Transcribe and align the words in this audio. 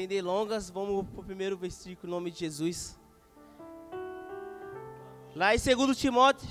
Sem 0.00 0.08
delongas, 0.08 0.70
vamos 0.70 1.06
para 1.10 1.20
o 1.20 1.22
primeiro 1.22 1.58
versículo, 1.58 2.08
em 2.08 2.16
nome 2.16 2.30
de 2.30 2.38
Jesus. 2.38 2.98
Lá 5.36 5.54
em 5.54 5.58
2 5.58 5.98
Timóteo 5.98 6.48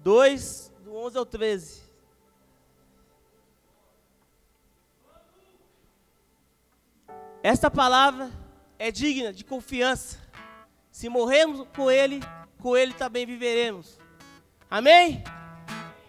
2, 0.00 0.72
do 0.82 0.96
11 0.96 1.16
ao 1.16 1.24
13. 1.24 1.80
Esta 7.40 7.70
palavra 7.70 8.32
é 8.80 8.90
digna 8.90 9.32
de 9.32 9.44
confiança. 9.44 10.18
Se 10.90 11.08
morrermos 11.08 11.68
com 11.68 11.88
Ele, 11.88 12.18
com 12.60 12.76
Ele 12.76 12.94
também 12.94 13.26
viveremos. 13.26 13.96
Amém? 14.68 15.22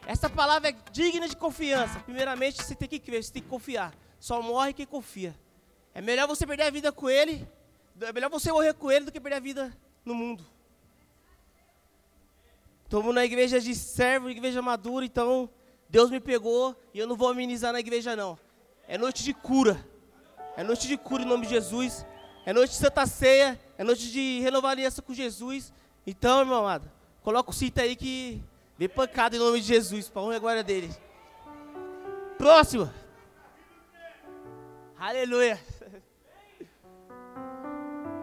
Essa 0.07 0.27
palavra 0.27 0.69
é 0.69 0.75
digna 0.91 1.29
de 1.29 1.37
confiança. 1.37 1.99
Primeiramente, 1.99 2.63
você 2.63 2.73
tem 2.73 2.89
que 2.89 2.97
crer, 2.97 3.23
você 3.23 3.31
tem 3.31 3.43
que 3.43 3.47
confiar. 3.47 3.93
Só 4.19 4.41
morre 4.41 4.73
quem 4.73 4.87
confia. 4.87 5.35
É 5.93 6.01
melhor 6.01 6.27
você 6.27 6.45
perder 6.45 6.63
a 6.63 6.69
vida 6.69 6.91
com 6.91 7.09
Ele, 7.09 7.47
é 8.01 8.13
melhor 8.13 8.29
você 8.29 8.51
morrer 8.51 8.73
com 8.73 8.91
Ele 8.91 9.05
do 9.05 9.11
que 9.11 9.19
perder 9.19 9.37
a 9.37 9.39
vida 9.39 9.77
no 10.05 10.13
mundo. 10.13 10.45
Estamos 12.85 13.13
na 13.13 13.23
igreja 13.23 13.59
de 13.59 13.75
servo, 13.75 14.29
igreja 14.29 14.61
madura, 14.61 15.05
então 15.05 15.49
Deus 15.89 16.09
me 16.09 16.19
pegou 16.19 16.75
e 16.93 16.99
eu 16.99 17.07
não 17.07 17.15
vou 17.15 17.29
amenizar 17.29 17.71
na 17.71 17.79
igreja 17.79 18.15
não. 18.15 18.37
É 18.87 18.97
noite 18.97 19.23
de 19.23 19.33
cura. 19.33 19.79
É 20.57 20.63
noite 20.63 20.87
de 20.87 20.97
cura 20.97 21.21
em 21.23 21.25
nome 21.27 21.45
de 21.45 21.51
Jesus. 21.51 22.05
É 22.45 22.51
noite 22.51 22.71
de 22.71 22.77
Santa 22.77 23.05
Ceia. 23.05 23.59
É 23.77 23.83
noite 23.83 24.11
de 24.11 24.39
renovar 24.39 24.71
aliança 24.71 25.01
com 25.01 25.13
Jesus. 25.13 25.71
Então, 26.05 26.43
meu 26.43 26.55
amado, 26.55 26.89
coloca 27.21 27.51
o 27.51 27.53
cinto 27.53 27.79
aí 27.79 27.95
que 27.95 28.41
vem 28.77 28.89
pancada 28.89 29.35
em 29.35 29.39
nome 29.39 29.61
de 29.61 29.67
Jesus, 29.67 30.09
para 30.09 30.23
honra 30.23 30.37
e 30.37 30.39
glória 30.39 30.63
dele. 30.63 30.91
Próximo. 32.37 32.91
Aleluia. 34.97 35.59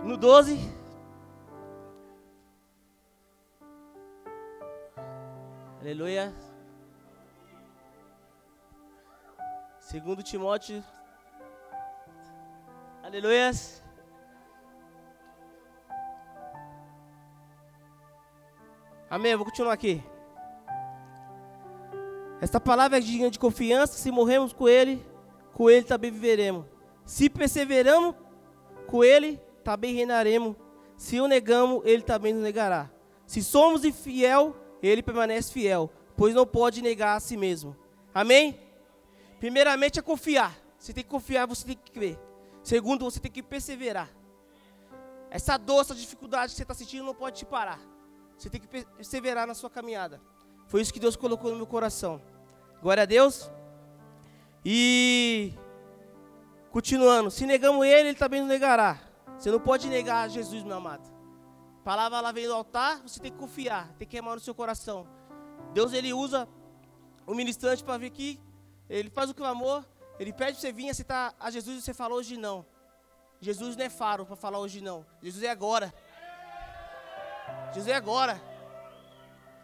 No 0.07 0.17
12. 0.17 0.57
Aleluia. 5.81 6.33
Segundo 9.81 10.23
Timóteo. 10.23 10.85
Aleluia. 13.03 13.51
Amém. 19.11 19.35
Vou 19.35 19.45
continuar 19.45 19.73
aqui. 19.73 20.01
Esta 22.41 22.61
palavra 22.61 22.99
é 22.99 23.01
digna 23.01 23.29
de 23.29 23.41
confiança. 23.41 23.95
Se 23.99 24.13
morremos 24.13 24.53
com 24.53 24.69
Ele, 24.69 25.05
com 25.53 25.69
Ele 25.69 25.85
também 25.85 26.13
viveremos. 26.13 26.65
Se 27.05 27.29
perseveramos 27.29 28.15
com 28.87 29.03
Ele, 29.03 29.45
também 29.67 29.95
reinaremos. 29.95 30.55
Se 30.97 31.21
o 31.21 31.27
negamos, 31.27 31.83
Ele 31.85 32.03
também 32.03 32.33
nos 32.33 32.43
negará. 32.43 32.89
Se 33.27 33.43
somos 33.43 33.85
infiel, 33.85 34.55
ele 34.81 35.03
permanece 35.03 35.53
fiel, 35.53 35.91
pois 36.17 36.33
não 36.33 36.47
pode 36.47 36.81
negar 36.81 37.17
a 37.17 37.21
si 37.21 37.37
mesmo. 37.37 37.77
Amém? 38.15 38.61
Primeiramente 39.41 39.99
é 39.99 40.03
confiar. 40.03 40.57
Você 40.79 40.93
tem 40.93 41.03
que 41.03 41.11
confiar, 41.11 41.47
você 41.47 41.67
tem 41.67 41.77
que 41.77 41.91
crer. 41.91 42.17
Segundo, 42.63 43.05
você 43.05 43.19
tem 43.19 43.31
que 43.31 43.43
perseverar. 43.43 44.09
Essa 45.29 45.57
dor, 45.57 45.81
essa 45.81 45.95
dificuldade 45.95 46.53
que 46.53 46.57
você 46.57 46.63
está 46.63 46.75
sentindo 46.75 47.05
não 47.05 47.15
pode 47.15 47.39
te 47.39 47.45
parar. 47.45 47.81
Você 48.39 48.49
tem 48.49 48.61
que 48.61 48.69
perseverar 48.69 49.47
na 49.47 49.55
sua 49.55 49.69
caminhada. 49.69 50.21
Foi 50.69 50.81
isso 50.81 50.93
que 50.93 51.01
Deus 51.01 51.17
colocou 51.17 51.51
no 51.51 51.57
meu 51.57 51.67
coração. 51.67 52.23
Glória 52.81 53.03
a 53.03 53.07
Deus. 53.07 53.51
E 54.65 55.53
continuando, 56.71 57.31
se 57.31 57.45
negamos 57.47 57.85
Ele, 57.85 58.11
Ele 58.11 58.19
também 58.19 58.41
nos 58.41 58.49
negará. 58.49 59.06
Você 59.39 59.51
não 59.51 59.61
pode 59.61 59.89
negar 59.89 60.29
Jesus, 60.29 60.63
meu 60.63 60.77
amado 60.77 61.17
palavra 61.87 62.19
ela 62.19 62.33
vem 62.33 62.49
do 62.49 62.53
altar, 62.53 63.01
você 63.01 63.21
tem 63.21 63.31
que 63.31 63.39
confiar, 63.39 63.87
tem 63.97 64.09
que 64.09 64.17
queimar 64.17 64.35
no 64.35 64.41
seu 64.41 64.53
coração. 64.53 65.07
Deus 65.73 65.93
ele 65.93 66.13
usa 66.13 66.49
o 67.25 67.33
ministrante 67.33 67.85
para 67.85 67.97
vir 67.97 68.09
aqui, 68.09 68.41
ele 68.91 69.09
faz 69.09 69.31
o 69.31 69.35
clamor, 69.35 69.85
ele 70.19 70.33
pede 70.33 70.55
para 70.55 70.63
você 70.63 70.73
vir 70.73 70.91
aceitar 70.91 71.33
a 71.39 71.49
Jesus 71.49 71.79
e 71.79 71.83
você 71.83 71.95
fala 71.95 72.17
hoje 72.17 72.37
não. 72.37 72.67
Jesus 73.41 73.77
não 73.77 73.85
é 73.85 73.89
faro 73.89 74.27
para 74.27 74.35
falar 74.35 74.59
hoje 74.59 74.81
não. 74.81 75.07
Jesus 75.23 75.45
é 75.45 75.49
agora. 75.49 75.95
Jesus 77.69 77.87
é 77.87 77.95
agora. 77.95 78.43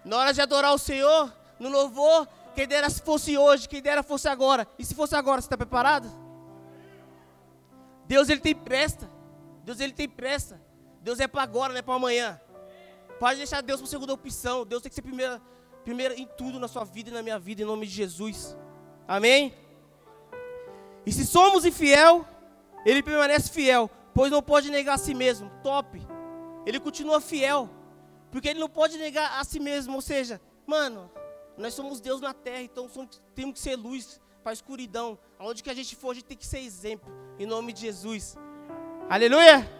Na 0.05 0.17
hora 0.17 0.33
de 0.33 0.41
adorar 0.41 0.73
o 0.73 0.79
Senhor, 0.79 1.35
no 1.59 1.69
louvor, 1.69 2.29
quem 2.55 2.69
dera 2.69 2.89
se 2.89 3.03
fosse 3.03 3.37
hoje, 3.37 3.69
quem 3.69 3.83
dera 3.83 4.05
fosse 4.05 4.29
agora. 4.29 4.65
E 4.79 4.85
se 4.85 4.95
fosse 4.95 5.17
agora, 5.17 5.41
você 5.41 5.47
está 5.47 5.57
preparado? 5.57 6.09
Deus 8.07 8.29
ele 8.29 8.41
tem 8.41 8.55
pressa. 8.55 9.11
Deus 9.65 9.81
ele 9.81 9.93
tem 9.93 10.09
pressa. 10.09 10.61
Deus 11.01 11.19
é 11.21 11.27
para 11.27 11.43
agora, 11.43 11.73
não 11.73 11.79
é 11.79 11.83
para 11.83 11.95
amanhã. 11.95 12.41
Pode 13.19 13.39
deixar 13.39 13.61
Deus 13.61 13.81
para 13.81 13.89
segunda 13.89 14.13
opção. 14.13 14.65
Deus 14.65 14.83
tem 14.83 14.89
que 14.89 14.95
ser 14.95 15.03
primeiro, 15.03 15.41
primeiro 15.85 16.15
em 16.15 16.27
tudo 16.27 16.59
na 16.59 16.69
sua 16.69 16.85
vida 16.85 17.11
e 17.11 17.13
na 17.13 17.23
minha 17.23 17.39
vida, 17.39 17.63
em 17.63 17.65
nome 17.65 17.87
de 17.87 17.93
Jesus. 17.93 18.57
Amém? 19.07 19.55
E 21.05 21.13
se 21.13 21.27
somos 21.27 21.65
infiel, 21.65 22.27
ele 22.85 23.03
permanece 23.03 23.51
fiel, 23.51 23.91
pois 24.15 24.31
não 24.31 24.43
pode 24.43 24.71
negar 24.71 24.95
a 24.95 24.99
si 24.99 25.15
mesmo. 25.15 25.51
Top. 25.63 26.01
Ele 26.65 26.79
continua 26.79 27.21
fiel, 27.21 27.69
porque 28.31 28.49
ele 28.49 28.61
não 28.61 28.69
pode 28.69 28.97
negar 28.99 29.41
a 29.41 29.45
si 29.45 29.59
mesmo. 29.59 29.95
Ou 29.95 30.01
seja, 30.01 30.41
mano, 30.67 31.11
nós 31.57 31.75
somos 31.75 32.01
Deus 32.01 32.21
na 32.21 32.33
terra, 32.33 32.63
então 32.63 32.89
somos, 32.89 33.21
temos 33.35 33.55
que 33.55 33.61
ser 33.61 33.77
luz 33.77 34.21
para 34.43 34.53
a 34.53 34.55
escuridão. 34.55 35.19
Aonde 35.39 35.63
que 35.63 35.71
a 35.71 35.75
gente 35.75 35.97
for, 35.97 36.11
a 36.11 36.15
gente 36.15 36.25
tem 36.25 36.37
que 36.37 36.47
ser 36.47 36.59
exemplo, 36.59 37.13
em 37.39 37.47
nome 37.47 37.73
de 37.73 37.83
Jesus. 37.83 38.37
Aleluia! 39.15 39.71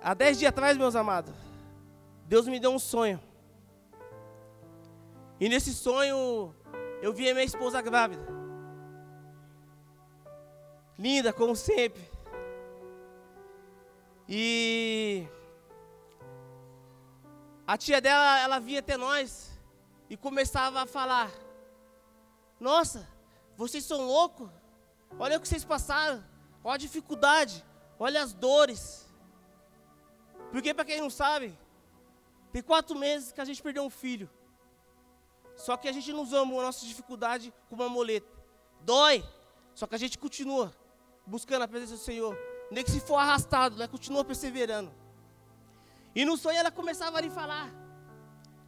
Há 0.00 0.14
dez 0.14 0.38
dias 0.38 0.50
atrás, 0.50 0.76
meus 0.76 0.94
amados, 0.94 1.34
Deus 2.26 2.46
me 2.46 2.60
deu 2.60 2.70
um 2.70 2.78
sonho. 2.78 3.20
E 5.40 5.48
nesse 5.48 5.74
sonho, 5.74 6.54
eu 7.02 7.12
vi 7.12 7.28
a 7.28 7.34
minha 7.34 7.44
esposa 7.44 7.82
grávida. 7.82 8.24
Linda, 10.96 11.32
como 11.32 11.56
sempre. 11.56 12.08
E 14.28 15.26
a 17.66 17.76
tia 17.76 18.00
dela, 18.00 18.38
ela 18.38 18.60
via 18.60 18.78
até 18.78 18.96
nós 18.96 19.50
e 20.08 20.16
começava 20.16 20.82
a 20.82 20.86
falar: 20.86 21.32
Nossa, 22.60 23.08
vocês 23.56 23.84
são 23.84 24.06
loucos. 24.06 24.48
Olha 25.18 25.36
o 25.36 25.40
que 25.40 25.48
vocês 25.48 25.64
passaram. 25.64 26.22
Olha 26.68 26.74
a 26.74 26.76
dificuldade. 26.76 27.64
Olha 27.98 28.22
as 28.22 28.34
dores. 28.34 29.08
Porque, 30.52 30.74
para 30.74 30.84
quem 30.84 31.00
não 31.00 31.08
sabe, 31.08 31.58
tem 32.52 32.62
quatro 32.62 32.94
meses 32.94 33.32
que 33.32 33.40
a 33.40 33.44
gente 33.46 33.62
perdeu 33.62 33.82
um 33.84 33.88
filho. 33.88 34.28
Só 35.56 35.78
que 35.78 35.88
a 35.88 35.92
gente 35.92 36.12
não 36.12 36.22
usa 36.24 36.40
a 36.42 36.44
nossa 36.44 36.84
dificuldade 36.84 37.54
como 37.70 37.82
uma 37.82 37.88
muleta. 37.88 38.30
Dói. 38.82 39.24
Só 39.74 39.86
que 39.86 39.94
a 39.94 39.98
gente 39.98 40.18
continua 40.18 40.70
buscando 41.26 41.62
a 41.62 41.68
presença 41.68 41.94
do 41.94 42.00
Senhor. 42.00 42.36
Nem 42.70 42.84
que 42.84 42.90
se 42.90 43.00
for 43.00 43.16
arrastado, 43.16 43.76
ela 43.76 43.88
continua 43.88 44.22
perseverando. 44.22 44.92
E 46.14 46.22
no 46.26 46.36
sonho 46.36 46.58
ela 46.58 46.70
começava 46.70 47.16
a 47.16 47.22
lhe 47.22 47.30
falar. 47.30 47.70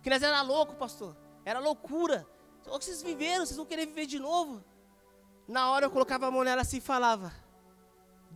Que 0.02 0.08
nós 0.08 0.22
era 0.22 0.40
louco, 0.40 0.74
pastor. 0.74 1.14
Era 1.44 1.58
loucura. 1.58 2.26
O 2.66 2.78
que 2.78 2.86
vocês 2.86 3.02
viveram, 3.02 3.44
vocês 3.44 3.58
vão 3.58 3.66
querer 3.66 3.84
viver 3.84 4.06
de 4.06 4.18
novo. 4.18 4.64
Na 5.46 5.70
hora 5.70 5.84
eu 5.84 5.90
colocava 5.90 6.28
a 6.28 6.30
mão 6.30 6.44
nela 6.44 6.62
assim 6.62 6.78
e 6.78 6.80
falava: 6.80 7.30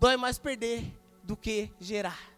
Dói 0.04 0.18
mais 0.18 0.38
perder 0.38 0.84
do 1.22 1.34
que 1.34 1.72
gerar. 1.80 2.30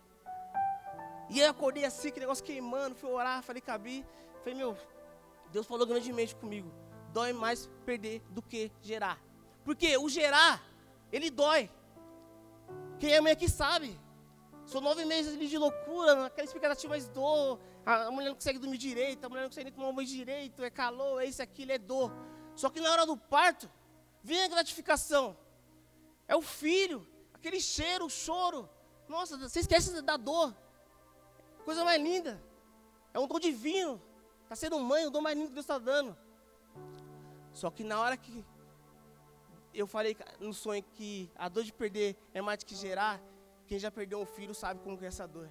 E 1.29 1.41
eu 1.41 1.51
acordei 1.51 1.85
assim, 1.85 2.13
que 2.13 2.21
negócio 2.21 2.45
queimando, 2.45 2.95
fui 2.95 3.11
orar, 3.11 3.43
falei, 3.43 3.61
cabi. 3.61 4.07
Falei, 4.39 4.55
meu, 4.55 4.79
Deus 5.51 5.67
falou 5.67 5.85
grandemente 5.85 6.33
comigo. 6.37 6.73
Dói 7.13 7.33
mais 7.33 7.69
perder 7.85 8.23
do 8.31 8.41
que 8.41 8.71
gerar. 8.81 9.21
Porque 9.65 9.97
o 9.97 10.09
gerar, 10.09 10.63
ele 11.11 11.29
dói. 11.29 11.69
Quem 13.01 13.13
é 13.13 13.21
mãe 13.21 13.33
aqui 13.33 13.49
sabe. 13.49 13.99
São 14.65 14.81
nove 14.81 15.05
meses 15.05 15.37
de 15.37 15.59
loucura, 15.59 16.27
aquela 16.27 16.47
expectativa, 16.47 16.95
mas 16.95 17.09
dor. 17.09 17.59
A 17.85 18.13
mulher 18.13 18.29
não 18.29 18.37
consegue 18.37 18.61
dormir 18.61 18.79
direito, 18.79 19.25
a 19.25 19.29
mulher 19.29 19.43
não 19.43 19.49
consegue 19.49 19.71
nem 19.71 19.73
tomar 19.73 19.93
banho 19.93 20.07
direito, 20.07 20.63
é 20.63 20.71
calor, 20.71 21.21
é 21.21 21.25
isso, 21.25 21.43
aquilo, 21.43 21.73
é 21.73 21.79
dor. 21.79 22.13
Só 22.55 22.71
que 22.71 22.81
na 22.81 22.93
hora 22.93 23.05
do 23.05 23.17
parto, 23.17 23.69
vem 24.23 24.45
a 24.45 24.47
gratificação. 24.47 25.37
É 26.29 26.37
o 26.37 26.43
filho, 26.43 27.05
aquele 27.37 27.61
cheiro, 27.61 28.07
o 28.07 28.11
choro. 28.11 28.69
Nossa, 29.09 29.39
você 29.39 29.61
esquece 29.61 30.03
da 30.03 30.17
dor. 30.17 30.55
Coisa 31.65 31.85
mais 31.85 32.03
linda. 32.03 32.43
É 33.15 33.19
um 33.19 33.27
dom 33.27 33.39
divino. 33.39 34.01
Está 34.43 34.57
sendo 34.57 34.79
mãe, 34.81 35.07
o 35.07 35.11
dom 35.11 35.21
mais 35.21 35.37
lindo 35.37 35.49
que 35.49 35.55
Deus 35.55 35.65
está 35.65 35.79
dando. 35.79 36.17
Só 37.53 37.71
que 37.71 37.85
na 37.85 38.01
hora 38.01 38.17
que 38.17 38.45
eu 39.73 39.87
falei 39.87 40.17
no 40.41 40.53
sonho 40.53 40.83
que 40.95 41.31
a 41.37 41.49
dor 41.49 41.65
de 41.65 41.73
perder 41.73 42.17
é 42.33 42.41
mais 42.41 42.59
do 42.59 42.67
que 42.67 42.75
gerar, 42.75 43.21
quem 43.67 43.79
já 43.79 43.91
perdeu 43.91 44.21
um 44.21 44.27
filho 44.27 44.55
sabe 44.55 44.81
como 44.81 45.03
é 45.03 45.07
essa 45.07 45.27
dor. 45.27 45.51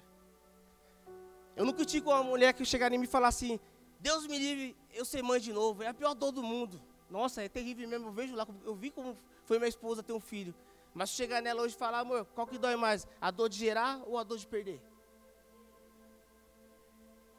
Eu 1.54 1.64
nunca 1.64 1.84
tive 1.84 2.06
uma 2.06 2.22
mulher 2.22 2.52
que 2.52 2.64
chegaria 2.64 2.98
e 2.98 3.06
falar 3.06 3.28
assim, 3.28 3.58
Deus 4.00 4.26
me 4.26 4.38
livre, 4.38 4.76
eu 4.92 5.04
ser 5.04 5.22
mãe 5.22 5.40
de 5.40 5.52
novo. 5.52 5.82
É 5.82 5.88
a 5.88 5.94
pior 5.94 6.14
dor 6.14 6.32
do 6.32 6.42
mundo. 6.42 6.80
Nossa, 7.08 7.42
é 7.42 7.48
terrível 7.48 7.88
mesmo. 7.88 8.08
Eu 8.08 8.12
vejo 8.12 8.34
lá, 8.34 8.46
eu 8.64 8.74
vi 8.74 8.90
como 8.90 9.16
foi 9.44 9.58
minha 9.58 9.68
esposa 9.68 10.02
ter 10.02 10.12
um 10.12 10.20
filho. 10.20 10.54
Mas 10.96 11.10
chegar 11.10 11.42
nela 11.42 11.60
hoje 11.60 11.74
e 11.74 11.78
falar, 11.78 11.98
amor, 11.98 12.24
qual 12.34 12.46
que 12.46 12.56
dói 12.56 12.74
mais? 12.74 13.06
A 13.20 13.30
dor 13.30 13.50
de 13.50 13.58
gerar 13.58 14.00
ou 14.06 14.16
a 14.16 14.22
dor 14.24 14.38
de 14.38 14.46
perder? 14.46 14.80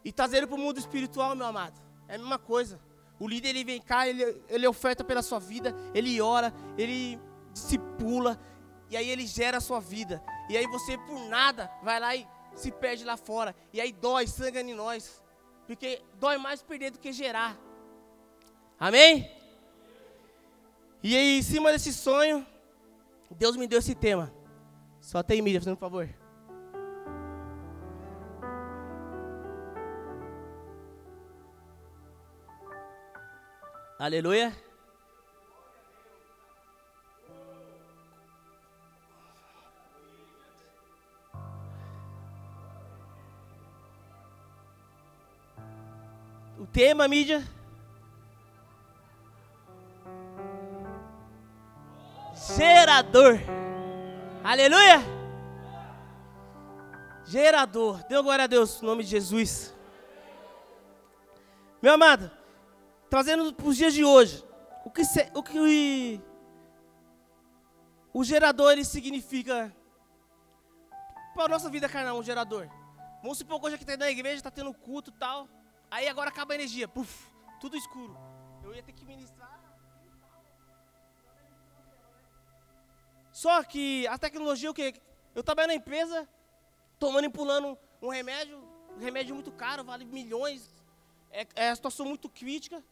E 0.06 0.12
trazer 0.12 0.46
para 0.46 0.56
o 0.56 0.60
mundo 0.60 0.78
espiritual, 0.78 1.36
meu 1.36 1.48
amado, 1.48 1.82
é 2.08 2.14
a 2.14 2.18
mesma 2.20 2.38
coisa. 2.38 2.80
O 3.20 3.28
líder 3.28 3.50
ele 3.50 3.64
vem 3.64 3.82
cá, 3.82 4.08
ele, 4.08 4.44
ele 4.48 4.68
oferta 4.68 5.04
pela 5.04 5.24
sua 5.24 5.40
vida, 5.40 5.76
ele 5.92 6.22
ora, 6.22 6.54
ele 6.78 7.20
discipula, 7.52 8.40
e 8.92 8.96
aí 8.96 9.10
ele 9.10 9.26
gera 9.26 9.58
a 9.58 9.62
sua 9.62 9.80
vida. 9.80 10.24
E 10.48 10.56
aí 10.56 10.68
você, 10.68 10.96
por 10.96 11.20
nada, 11.22 11.68
vai 11.82 12.00
lá 12.00 12.16
e 12.16 12.28
se 12.54 12.72
perde 12.72 13.04
lá 13.04 13.18
fora. 13.18 13.56
E 13.74 13.82
aí 13.82 13.92
dói, 13.92 14.28
sangra 14.28 14.62
em 14.62 14.76
nós. 14.76 15.20
Porque 15.66 16.04
dói 16.20 16.38
mais 16.38 16.62
perder 16.62 16.92
do 16.92 17.00
que 17.00 17.12
gerar. 17.12 17.58
Amém? 18.80 19.36
E 21.02 21.18
aí, 21.18 21.40
em 21.40 21.42
cima 21.42 21.72
desse 21.72 21.92
sonho, 21.92 22.46
Deus 23.36 23.56
me 23.56 23.68
deu 23.68 23.80
esse 23.80 23.94
tema. 23.94 24.34
Só 25.00 25.22
tem 25.22 25.42
mídia, 25.42 25.60
fazendo 25.60 25.76
um 25.76 25.80
favor. 25.80 26.10
Aleluia. 34.00 34.54
O 46.60 46.66
tema, 46.68 47.08
mídia. 47.08 47.57
Gerador. 52.58 53.38
Aleluia. 54.44 55.00
Gerador. 57.24 58.04
Deu 58.08 58.24
glória 58.24 58.46
a 58.46 58.48
Deus, 58.48 58.82
no 58.82 58.88
nome 58.88 59.04
de 59.04 59.12
Jesus. 59.12 59.76
Meu 61.80 61.94
amado, 61.94 62.32
trazendo 63.12 63.54
para 63.54 63.68
os 63.68 63.78
dias 63.78 63.94
de 63.94 64.04
hoje, 64.04 64.44
o 64.84 64.90
que, 64.90 65.06
se, 65.06 65.32
o, 65.36 65.44
que 65.44 66.20
o 68.12 68.24
gerador 68.24 68.72
ele 68.72 68.84
significa 68.84 69.72
para 71.36 71.46
a 71.46 71.50
nossa 71.50 71.70
vida 71.70 71.88
carnal, 71.88 72.18
um 72.18 72.24
gerador. 72.24 72.68
Vamos 73.22 73.38
supor 73.38 73.60
que 73.60 73.68
hoje 73.68 73.76
aqui 73.76 73.84
está 73.84 73.96
na 73.98 74.10
igreja, 74.10 74.38
está 74.38 74.50
tendo 74.50 74.74
culto 74.74 75.12
e 75.12 75.14
tal. 75.14 75.48
Aí 75.92 76.08
agora 76.08 76.32
acaba 76.32 76.54
a 76.54 76.56
energia, 76.56 76.88
puf, 76.88 77.32
tudo 77.62 77.78
escuro. 77.78 78.18
Eu 78.64 78.74
ia 78.74 78.82
ter 78.82 78.94
que 78.94 79.06
ministrar. 79.06 79.57
Só 83.38 83.64
que 83.64 84.08
a 84.08 84.18
tecnologia, 84.18 84.72
o 84.72 84.74
que? 84.74 84.96
Eu 85.36 85.44
trabalho 85.44 85.68
na 85.68 85.76
empresa, 85.76 86.28
estou 86.96 87.12
manipulando 87.12 87.78
um 88.02 88.10
remédio, 88.10 88.58
um 88.96 89.00
remédio 89.00 89.36
muito 89.36 89.52
caro, 89.52 89.84
vale 89.84 90.06
milhões. 90.06 90.74
É, 91.30 91.46
é 91.56 91.76
situação 91.76 92.08
muito 92.08 92.28
crítica. 92.30 92.84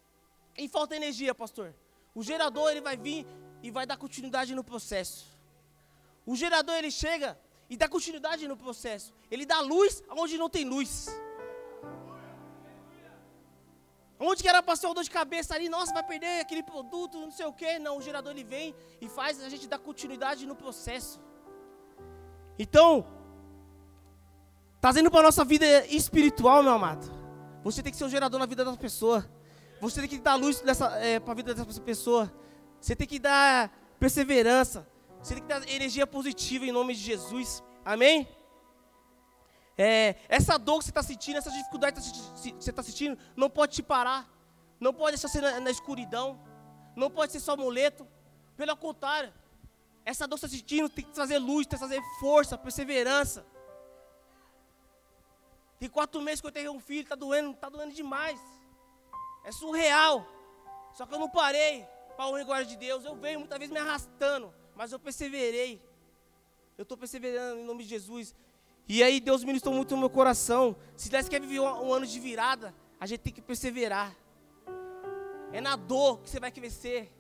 E 0.55 0.67
falta 0.67 0.95
energia, 0.95 1.33
pastor. 1.33 1.73
O 2.13 2.21
gerador 2.21 2.69
ele 2.69 2.79
vai 2.79 2.95
vir 2.95 3.25
e 3.63 3.71
vai 3.71 3.87
dar 3.87 3.97
continuidade 3.97 4.53
no 4.53 4.63
processo. 4.63 5.25
O 6.27 6.35
gerador 6.35 6.75
ele 6.75 6.91
chega 6.91 7.35
e 7.67 7.75
dá 7.75 7.89
continuidade 7.89 8.47
no 8.47 8.55
processo. 8.55 9.15
Ele 9.31 9.47
dá 9.47 9.61
luz 9.61 10.03
onde 10.11 10.37
não 10.37 10.47
tem 10.47 10.63
luz. 10.63 11.07
Onde 14.19 14.41
que 14.41 14.47
era 14.47 14.63
para 14.63 14.75
ser 14.75 14.93
dor 14.93 15.03
de 15.03 15.09
cabeça 15.09 15.53
ali, 15.53 15.67
nossa, 15.67 15.93
vai 15.93 16.03
perder 16.03 16.39
aquele 16.39 16.63
produto, 16.63 17.17
não 17.17 17.31
sei 17.31 17.45
o 17.45 17.53
quê. 17.53 17.77
Não, 17.79 17.97
o 17.97 18.01
gerador 18.01 18.31
ele 18.31 18.43
vem 18.43 18.73
e 19.01 19.09
faz 19.09 19.43
a 19.43 19.49
gente 19.49 19.67
dar 19.67 19.79
continuidade 19.79 20.45
no 20.45 20.55
processo. 20.55 21.19
Então, 22.57 23.05
trazendo 24.79 25.11
para 25.11 25.19
a 25.19 25.23
nossa 25.23 25.43
vida 25.43 25.65
espiritual, 25.87 26.63
meu 26.63 26.71
amado, 26.73 27.11
você 27.63 27.83
tem 27.83 27.91
que 27.91 27.97
ser 27.97 28.05
um 28.05 28.09
gerador 28.09 28.39
na 28.39 28.45
vida 28.45 28.63
das 28.63 28.77
pessoas. 28.77 29.27
Você 29.81 29.99
tem 29.99 30.09
que 30.09 30.19
dar 30.19 30.35
luz 30.35 30.63
é, 31.01 31.19
para 31.19 31.31
a 31.33 31.35
vida 31.35 31.53
dessa 31.53 31.81
pessoa. 31.81 32.31
Você 32.79 32.95
tem 32.95 33.05
que 33.05 33.19
dar 33.19 33.69
perseverança. 33.99 34.87
Você 35.21 35.33
tem 35.33 35.43
que 35.43 35.49
dar 35.49 35.67
energia 35.67 36.07
positiva 36.07 36.65
em 36.65 36.71
nome 36.71 36.93
de 36.93 37.01
Jesus. 37.01 37.61
Amém? 37.83 38.27
É, 39.77 40.15
essa 40.29 40.57
dor 40.57 40.79
que 40.79 40.85
você 40.85 40.91
está 40.91 41.03
sentindo, 41.03 41.37
essa 41.37 41.51
dificuldade 41.51 41.99
que 41.99 42.53
você 42.53 42.69
está 42.69 42.81
sentindo, 42.81 43.17
não 43.35 43.49
pode 43.49 43.73
te 43.73 43.83
parar. 43.83 44.29
Não 44.79 44.93
pode 44.93 45.17
deixar 45.17 45.27
você 45.27 45.41
na, 45.41 45.59
na 45.59 45.71
escuridão. 45.71 46.39
Não 46.95 47.09
pode 47.09 47.31
ser 47.31 47.39
só 47.39 47.57
muleto. 47.57 48.07
Pelo 48.55 48.75
contrário, 48.77 49.33
essa 50.05 50.27
dor 50.27 50.35
que 50.35 50.41
você 50.41 50.45
está 50.47 50.57
sentindo 50.57 50.89
tem 50.89 51.03
que 51.03 51.11
trazer 51.11 51.37
luz, 51.37 51.67
tem 51.67 51.77
que 51.77 51.85
trazer 51.85 52.01
força, 52.19 52.57
perseverança. 52.57 53.45
Tem 55.77 55.89
quatro 55.89 56.21
meses 56.21 56.39
que 56.39 56.47
eu 56.47 56.51
tenho 56.51 56.71
um 56.71 56.79
filho, 56.79 57.01
está 57.01 57.15
doendo, 57.15 57.51
está 57.51 57.67
doendo 57.67 57.93
demais. 57.93 58.39
É 59.43 59.51
surreal. 59.51 60.25
Só 60.93 61.05
que 61.05 61.13
eu 61.13 61.19
não 61.19 61.29
parei 61.29 61.85
para 62.15 62.27
o 62.27 62.45
glória 62.45 62.65
de 62.65 62.77
Deus. 62.77 63.03
Eu 63.03 63.15
venho 63.15 63.39
muitas 63.39 63.59
vezes 63.59 63.73
me 63.73 63.79
arrastando, 63.79 64.53
mas 64.73 64.91
eu 64.91 64.99
perseverei. 64.99 65.81
Eu 66.77 66.83
estou 66.83 66.97
perseverando 66.97 67.59
em 67.59 67.65
nome 67.65 67.83
de 67.83 67.89
Jesus. 67.89 68.33
E 68.87 69.01
aí 69.01 69.19
Deus 69.19 69.43
ministrou 69.43 69.73
muito 69.73 69.95
no 69.95 70.01
meu 70.01 70.09
coração. 70.09 70.75
Se 70.95 71.09
Deus 71.09 71.27
quer 71.27 71.41
viver 71.41 71.59
um, 71.59 71.87
um 71.87 71.93
ano 71.93 72.05
de 72.05 72.19
virada, 72.19 72.73
a 72.99 73.05
gente 73.05 73.21
tem 73.21 73.33
que 73.33 73.41
perseverar. 73.41 74.15
É 75.51 75.59
na 75.59 75.75
dor 75.75 76.19
que 76.19 76.29
você 76.29 76.39
vai 76.39 76.51
crescer. 76.51 77.11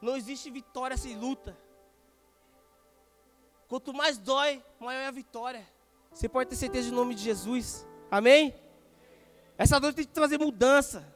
Não 0.00 0.16
existe 0.16 0.50
vitória 0.50 0.96
sem 0.96 1.16
luta. 1.16 1.56
Quanto 3.68 3.94
mais 3.94 4.18
dói, 4.18 4.62
maior 4.80 5.00
é 5.00 5.06
a 5.06 5.12
vitória. 5.12 5.66
Você 6.12 6.28
pode 6.28 6.50
ter 6.50 6.56
certeza 6.56 6.88
em 6.88 6.92
nome 6.92 7.14
de 7.14 7.22
Jesus. 7.22 7.86
Amém? 8.10 8.54
Essa 9.56 9.78
dor 9.78 9.94
tem 9.94 10.04
que 10.04 10.12
trazer 10.12 10.38
mudança. 10.38 11.06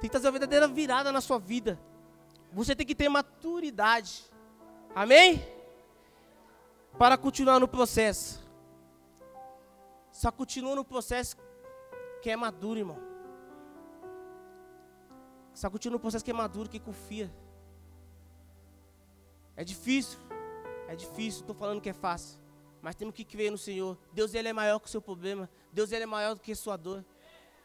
Tem 0.00 0.02
que 0.02 0.10
trazer 0.10 0.26
uma 0.26 0.32
verdadeira 0.32 0.68
virada 0.68 1.10
na 1.10 1.20
sua 1.20 1.38
vida. 1.38 1.80
Você 2.52 2.76
tem 2.76 2.86
que 2.86 2.94
ter 2.94 3.08
maturidade. 3.08 4.24
Amém? 4.94 5.44
Para 6.98 7.16
continuar 7.16 7.58
no 7.58 7.66
processo. 7.66 8.47
Só 10.18 10.32
continua 10.32 10.74
no 10.74 10.84
processo 10.84 11.36
que 12.20 12.28
é 12.28 12.34
maduro, 12.34 12.80
irmão. 12.80 12.98
Só 15.54 15.70
continua 15.70 15.92
no 15.92 16.00
processo 16.00 16.24
que 16.24 16.32
é 16.32 16.34
maduro, 16.34 16.68
que 16.68 16.80
confia. 16.80 17.32
É 19.54 19.62
difícil. 19.62 20.18
É 20.88 20.96
difícil, 20.96 21.42
estou 21.42 21.54
falando 21.54 21.80
que 21.80 21.88
é 21.88 21.92
fácil. 21.92 22.36
Mas 22.82 22.96
temos 22.96 23.14
que 23.14 23.24
crer 23.24 23.52
no 23.52 23.58
Senhor. 23.58 23.96
Deus 24.12 24.34
ele 24.34 24.48
é 24.48 24.52
maior 24.52 24.80
que 24.80 24.86
o 24.86 24.90
seu 24.90 25.00
problema. 25.00 25.48
Deus 25.72 25.92
ele 25.92 26.02
é 26.02 26.06
maior 26.06 26.34
do 26.34 26.40
que 26.40 26.50
a 26.50 26.56
sua 26.56 26.76
dor. 26.76 27.04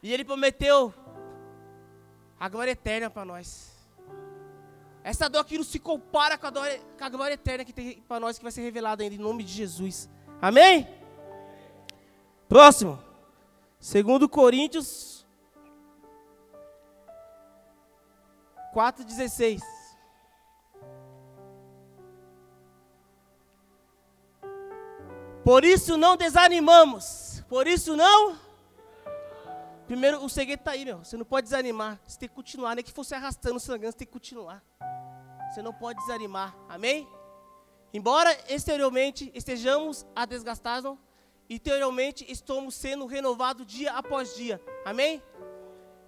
E 0.03 0.13
ele 0.13 0.23
prometeu 0.23 0.93
a 2.39 2.47
glória 2.47 2.69
eterna 2.69 3.09
para 3.09 3.25
nós. 3.25 3.75
Essa 5.03 5.27
dor 5.27 5.39
aqui 5.39 5.57
não 5.57 5.65
se 5.65 5.79
compara 5.79 6.37
com 6.37 6.45
a, 6.45 6.51
dor, 6.51 6.67
com 6.99 7.03
a 7.03 7.09
glória 7.09 7.33
eterna 7.33 7.65
que 7.65 7.73
tem 7.73 7.99
para 8.03 8.19
nós, 8.19 8.37
que 8.37 8.43
vai 8.43 8.51
ser 8.51 8.61
revelada 8.61 9.01
ainda 9.01 9.15
em 9.15 9.17
nome 9.17 9.43
de 9.43 9.51
Jesus. 9.51 10.07
Amém? 10.39 11.01
Próximo. 12.53 12.99
Segundo 13.79 14.29
Coríntios 14.29 15.25
4:16. 18.71 19.59
Por 25.43 25.65
isso 25.65 25.97
não 25.97 26.15
desanimamos. 26.15 27.43
Por 27.49 27.65
isso 27.65 27.95
não 27.95 28.37
Primeiro, 29.87 30.23
o 30.23 30.29
segredo 30.29 30.59
está 30.59 30.71
aí, 30.73 30.85
meu. 30.85 30.99
Você 30.99 31.17
não 31.17 31.25
pode 31.25 31.45
desanimar. 31.45 31.99
Você 32.05 32.19
tem 32.19 32.29
que 32.29 32.35
continuar. 32.35 32.75
Nem 32.75 32.85
que 32.85 32.91
fosse 32.91 33.15
arrastando, 33.15 33.59
sangrando, 33.59 33.93
você 33.93 33.97
tem 33.97 34.07
que 34.07 34.13
continuar. 34.13 34.63
Você 35.49 35.63
não 35.63 35.73
pode 35.73 35.99
desanimar. 36.01 36.55
Amém? 36.69 37.07
Embora 37.91 38.29
exteriormente 38.47 39.31
estejamos 39.33 40.05
a 40.15 40.23
desgastar, 40.27 40.83
interiormente 41.53 42.25
estamos 42.29 42.75
sendo 42.75 43.05
renovados 43.05 43.65
dia 43.65 43.93
após 43.93 44.35
dia. 44.35 44.61
Amém? 44.85 45.21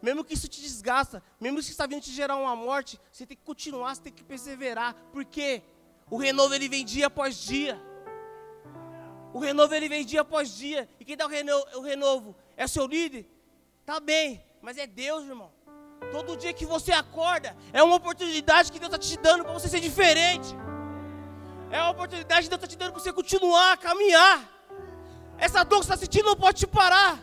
Mesmo 0.01 0.23
que 0.23 0.33
isso 0.33 0.47
te 0.47 0.61
desgasta, 0.61 1.23
mesmo 1.39 1.57
que 1.57 1.63
isso 1.63 1.71
está 1.71 1.87
vindo 1.87 2.01
te 2.01 2.11
gerar 2.11 2.35
uma 2.35 2.55
morte, 2.55 2.99
você 3.11 3.25
tem 3.25 3.35
que 3.35 3.43
continuar, 3.43 3.95
você 3.95 4.03
tem 4.03 4.13
que 4.13 4.23
perseverar. 4.23 4.95
Porque 5.11 5.63
o 6.09 6.17
renovo 6.17 6.53
ele 6.53 6.69
vem 6.69 6.85
dia 6.85 7.07
após 7.07 7.37
dia. 7.37 7.81
O 9.33 9.39
renovo 9.39 9.73
ele 9.73 9.89
vem 9.89 10.05
dia 10.05 10.21
após 10.21 10.55
dia. 10.55 10.87
E 10.99 11.05
quem 11.05 11.17
dá 11.17 11.25
o 11.25 11.29
renovo, 11.29 11.65
o 11.75 11.81
renovo 11.81 12.35
é 12.55 12.67
seu 12.67 12.85
líder? 12.85 13.27
Tá 13.85 13.99
bem, 13.99 14.43
mas 14.61 14.77
é 14.77 14.87
Deus, 14.87 15.25
irmão. 15.25 15.51
Todo 16.11 16.37
dia 16.37 16.53
que 16.53 16.65
você 16.65 16.91
acorda 16.91 17.55
é 17.73 17.81
uma 17.81 17.95
oportunidade 17.95 18.71
que 18.71 18.79
Deus 18.79 18.93
está 18.93 18.99
te 18.99 19.17
dando 19.17 19.43
para 19.43 19.53
você 19.53 19.67
ser 19.67 19.79
diferente. 19.79 20.47
É 21.71 21.81
uma 21.81 21.91
oportunidade 21.91 22.43
que 22.43 22.49
Deus 22.49 22.63
está 22.63 22.67
te 22.67 22.77
dando 22.77 22.91
para 22.91 23.01
você 23.01 23.11
continuar 23.11 23.73
a 23.73 23.77
caminhar. 23.77 24.54
Essa 25.37 25.63
dor 25.63 25.79
que 25.79 25.85
você 25.85 25.93
está 25.93 25.97
sentindo 25.97 26.25
não 26.25 26.35
pode 26.35 26.59
te 26.59 26.67
parar. 26.67 27.19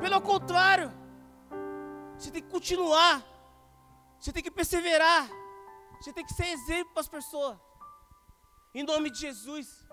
Pelo 0.00 0.20
contrário, 0.20 0.92
você 2.18 2.30
tem 2.30 2.42
que 2.42 2.50
continuar. 2.50 3.22
Você 4.18 4.32
tem 4.32 4.42
que 4.42 4.50
perseverar. 4.50 5.28
Você 6.00 6.12
tem 6.12 6.24
que 6.24 6.34
ser 6.34 6.46
exemplo 6.46 6.92
para 6.92 7.00
as 7.00 7.08
pessoas. 7.08 7.56
Em 8.74 8.82
nome 8.82 9.10
de 9.10 9.20
Jesus. 9.20 9.86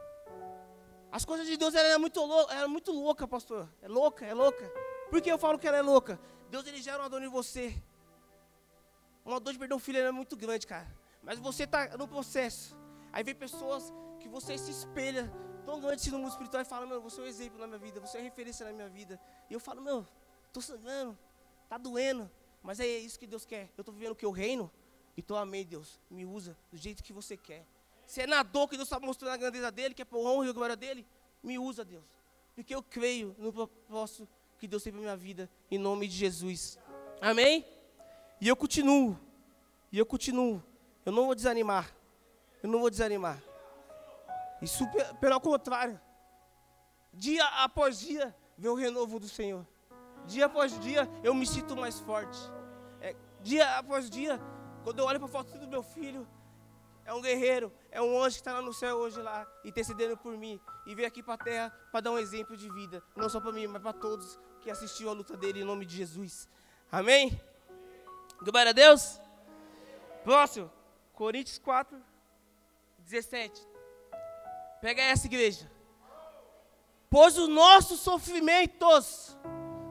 As 1.11 1.25
coisas 1.25 1.45
de 1.45 1.57
Deus 1.57 1.75
ela 1.75 1.89
é 1.89 1.97
muito 1.97 2.23
louca, 2.23 2.53
ela 2.53 2.63
é 2.63 2.67
muito 2.67 2.91
louca, 2.91 3.27
pastor. 3.27 3.69
É 3.81 3.87
louca, 3.87 4.25
é 4.25 4.33
louca. 4.33 4.71
Por 5.09 5.21
que 5.21 5.29
eu 5.29 5.37
falo 5.37 5.59
que 5.59 5.67
ela 5.67 5.77
é 5.77 5.81
louca? 5.81 6.19
Deus 6.49 6.65
ele 6.65 6.81
gera 6.81 6.99
uma 6.99 7.09
dor 7.09 7.21
em 7.21 7.27
você. 7.27 7.75
Uma 9.25 9.39
dor 9.39 9.53
de 9.53 9.59
perdão 9.59 9.77
filho 9.77 9.99
é 9.99 10.11
muito 10.11 10.35
grande, 10.35 10.65
cara. 10.65 10.87
Mas 11.21 11.37
você 11.37 11.63
está 11.63 11.97
no 11.97 12.07
processo. 12.07 12.77
Aí 13.11 13.23
vem 13.23 13.35
pessoas 13.35 13.93
que 14.19 14.29
você 14.29 14.57
se 14.57 14.71
espelha 14.71 15.31
grande 15.65 16.01
assim 16.01 16.11
no 16.11 16.19
mundo 16.19 16.29
espiritual 16.29 16.61
e 16.61 16.65
fala, 16.65 16.85
meu, 16.85 17.01
você 17.01 17.19
é 17.19 17.23
um 17.23 17.27
exemplo 17.27 17.59
na 17.59 17.67
minha 17.67 17.79
vida, 17.79 17.99
você 17.99 18.17
é 18.17 18.21
referência 18.21 18.65
na 18.65 18.71
minha 18.71 18.89
vida. 18.89 19.19
E 19.49 19.53
eu 19.53 19.59
falo, 19.59 19.81
meu, 19.81 20.05
estou 20.47 20.61
sangrando, 20.61 21.17
está 21.63 21.77
doendo. 21.77 22.29
Mas 22.63 22.79
é 22.79 22.85
isso 22.85 23.19
que 23.19 23.27
Deus 23.27 23.45
quer. 23.45 23.71
Eu 23.77 23.81
estou 23.81 23.93
vivendo 23.93 24.11
o 24.11 24.15
que 24.15 24.25
eu 24.25 24.31
reino. 24.31 24.71
Então, 25.17 25.35
amém, 25.35 25.65
Deus. 25.65 25.99
Me 26.09 26.25
usa 26.25 26.55
do 26.71 26.77
jeito 26.77 27.03
que 27.03 27.11
você 27.11 27.35
quer. 27.35 27.65
Se 28.05 28.21
é 28.21 28.27
na 28.27 28.43
dor 28.43 28.67
que 28.67 28.75
Deus 28.75 28.87
está 28.87 28.99
mostrando 28.99 29.33
a 29.33 29.37
grandeza 29.37 29.71
dele, 29.71 29.93
que 29.93 30.01
é 30.01 30.05
por 30.05 30.19
honra 30.19 30.47
e 30.47 30.53
glória 30.53 30.75
dele, 30.75 31.05
me 31.41 31.57
usa, 31.57 31.83
Deus. 31.83 32.03
Porque 32.53 32.75
eu 32.75 32.83
creio 32.83 33.35
no 33.39 33.51
propósito 33.51 34.27
que 34.59 34.67
Deus 34.67 34.83
tem 34.83 34.93
para 34.93 35.01
minha 35.01 35.17
vida, 35.17 35.49
em 35.71 35.77
nome 35.77 36.07
de 36.07 36.15
Jesus. 36.15 36.77
Amém? 37.19 37.65
E 38.39 38.47
eu 38.47 38.55
continuo. 38.55 39.17
E 39.91 39.97
eu 39.97 40.05
continuo. 40.05 40.63
Eu 41.05 41.11
não 41.11 41.25
vou 41.25 41.35
desanimar. 41.35 41.95
Eu 42.61 42.69
não 42.69 42.79
vou 42.79 42.89
desanimar. 42.89 43.41
Isso 44.61 44.85
pelo 45.19 45.39
contrário. 45.39 45.99
Dia 47.13 47.45
após 47.63 47.99
dia 47.99 48.35
vem 48.57 48.69
o 48.69 48.75
renovo 48.75 49.19
do 49.19 49.27
Senhor. 49.27 49.65
Dia 50.25 50.45
após 50.45 50.79
dia 50.79 51.09
eu 51.23 51.33
me 51.33 51.45
sinto 51.45 51.75
mais 51.75 51.99
forte. 51.99 52.39
É, 53.01 53.15
dia 53.41 53.77
após 53.77 54.09
dia, 54.09 54.39
quando 54.83 54.99
eu 54.99 55.05
olho 55.05 55.19
para 55.19 55.27
a 55.27 55.31
foto 55.31 55.57
do 55.57 55.67
meu 55.67 55.81
filho, 55.81 56.27
é 57.03 57.13
um 57.13 57.21
guerreiro, 57.21 57.73
é 57.89 58.01
um 58.01 58.21
anjo 58.21 58.35
que 58.35 58.41
está 58.41 58.53
lá 58.53 58.61
no 58.61 58.73
céu 58.73 58.97
hoje 58.97 59.19
lá, 59.21 59.47
intercedendo 59.65 60.15
por 60.15 60.37
mim. 60.37 60.61
E 60.85 60.93
veio 60.93 61.07
aqui 61.07 61.23
para 61.23 61.33
a 61.33 61.37
terra 61.37 61.69
para 61.91 62.01
dar 62.01 62.11
um 62.11 62.17
exemplo 62.17 62.55
de 62.55 62.69
vida. 62.71 63.03
Não 63.15 63.27
só 63.27 63.41
para 63.41 63.51
mim, 63.51 63.67
mas 63.67 63.81
para 63.81 63.93
todos 63.93 64.39
que 64.61 64.69
assistiu 64.69 65.09
a 65.09 65.13
luta 65.13 65.35
dele 65.35 65.61
em 65.61 65.65
nome 65.65 65.85
de 65.85 65.97
Jesus. 65.97 66.47
Amém? 66.91 67.41
Glória 68.41 68.69
a 68.69 68.73
Deus. 68.73 69.19
Próximo, 70.23 70.71
Coríntios 71.13 71.57
4, 71.57 71.99
17. 72.99 73.70
Pega 74.81 75.01
essa 75.03 75.27
igreja. 75.27 75.69
Pois 77.09 77.37
os 77.37 77.47
nossos 77.47 77.99
sofrimentos, 77.99 79.37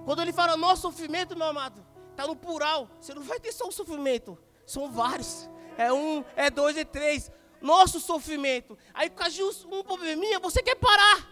quando 0.04 0.22
ele 0.22 0.32
fala 0.32 0.56
nosso 0.56 0.82
sofrimento, 0.82 1.36
meu 1.36 1.46
amado, 1.46 1.86
está 2.10 2.26
no 2.26 2.34
plural. 2.34 2.90
Você 3.00 3.14
não 3.14 3.22
vai 3.22 3.38
ter 3.38 3.52
só 3.52 3.68
um 3.68 3.70
sofrimento, 3.70 4.36
são 4.66 4.90
vários. 4.90 5.48
É 5.78 5.92
um, 5.92 6.24
é 6.34 6.50
dois, 6.50 6.76
é 6.76 6.84
três. 6.84 7.30
Nosso 7.60 8.00
sofrimento. 8.00 8.76
Aí, 8.92 9.08
por 9.08 9.16
causa 9.16 9.34
de 9.34 9.42
um 9.42 9.82
probleminha, 9.82 10.40
você 10.40 10.62
quer 10.62 10.74
parar. 10.76 11.28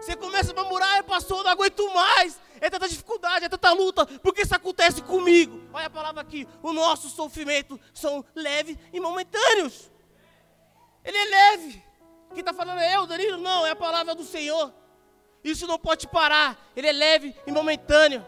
Você 0.00 0.16
começa 0.16 0.52
a 0.52 0.54
murmurar, 0.54 1.04
pastor, 1.04 1.44
não 1.44 1.50
aguento 1.50 1.92
mais. 1.92 2.40
É 2.60 2.70
tanta 2.70 2.88
dificuldade, 2.88 3.44
é 3.44 3.48
tanta 3.48 3.72
luta. 3.72 4.06
Porque 4.06 4.42
isso 4.42 4.54
acontece 4.54 5.02
comigo. 5.02 5.60
Olha 5.72 5.86
a 5.86 5.90
palavra 5.90 6.22
aqui. 6.22 6.46
O 6.62 6.72
nosso 6.72 7.08
sofrimento 7.10 7.78
são 7.92 8.24
leves 8.34 8.76
e 8.92 9.00
momentâneos. 9.00 9.90
Ele 11.04 11.16
é 11.16 11.24
leve. 11.24 11.91
Quem 12.32 12.40
está 12.40 12.54
falando 12.54 12.80
é 12.80 12.96
eu, 12.96 13.06
Danilo? 13.06 13.38
Não, 13.38 13.66
é 13.66 13.70
a 13.70 13.76
palavra 13.76 14.14
do 14.14 14.24
Senhor. 14.24 14.72
Isso 15.44 15.66
não 15.66 15.78
pode 15.78 16.06
parar. 16.08 16.56
Ele 16.74 16.86
é 16.86 16.92
leve 16.92 17.34
e 17.46 17.52
momentâneo. 17.52 18.26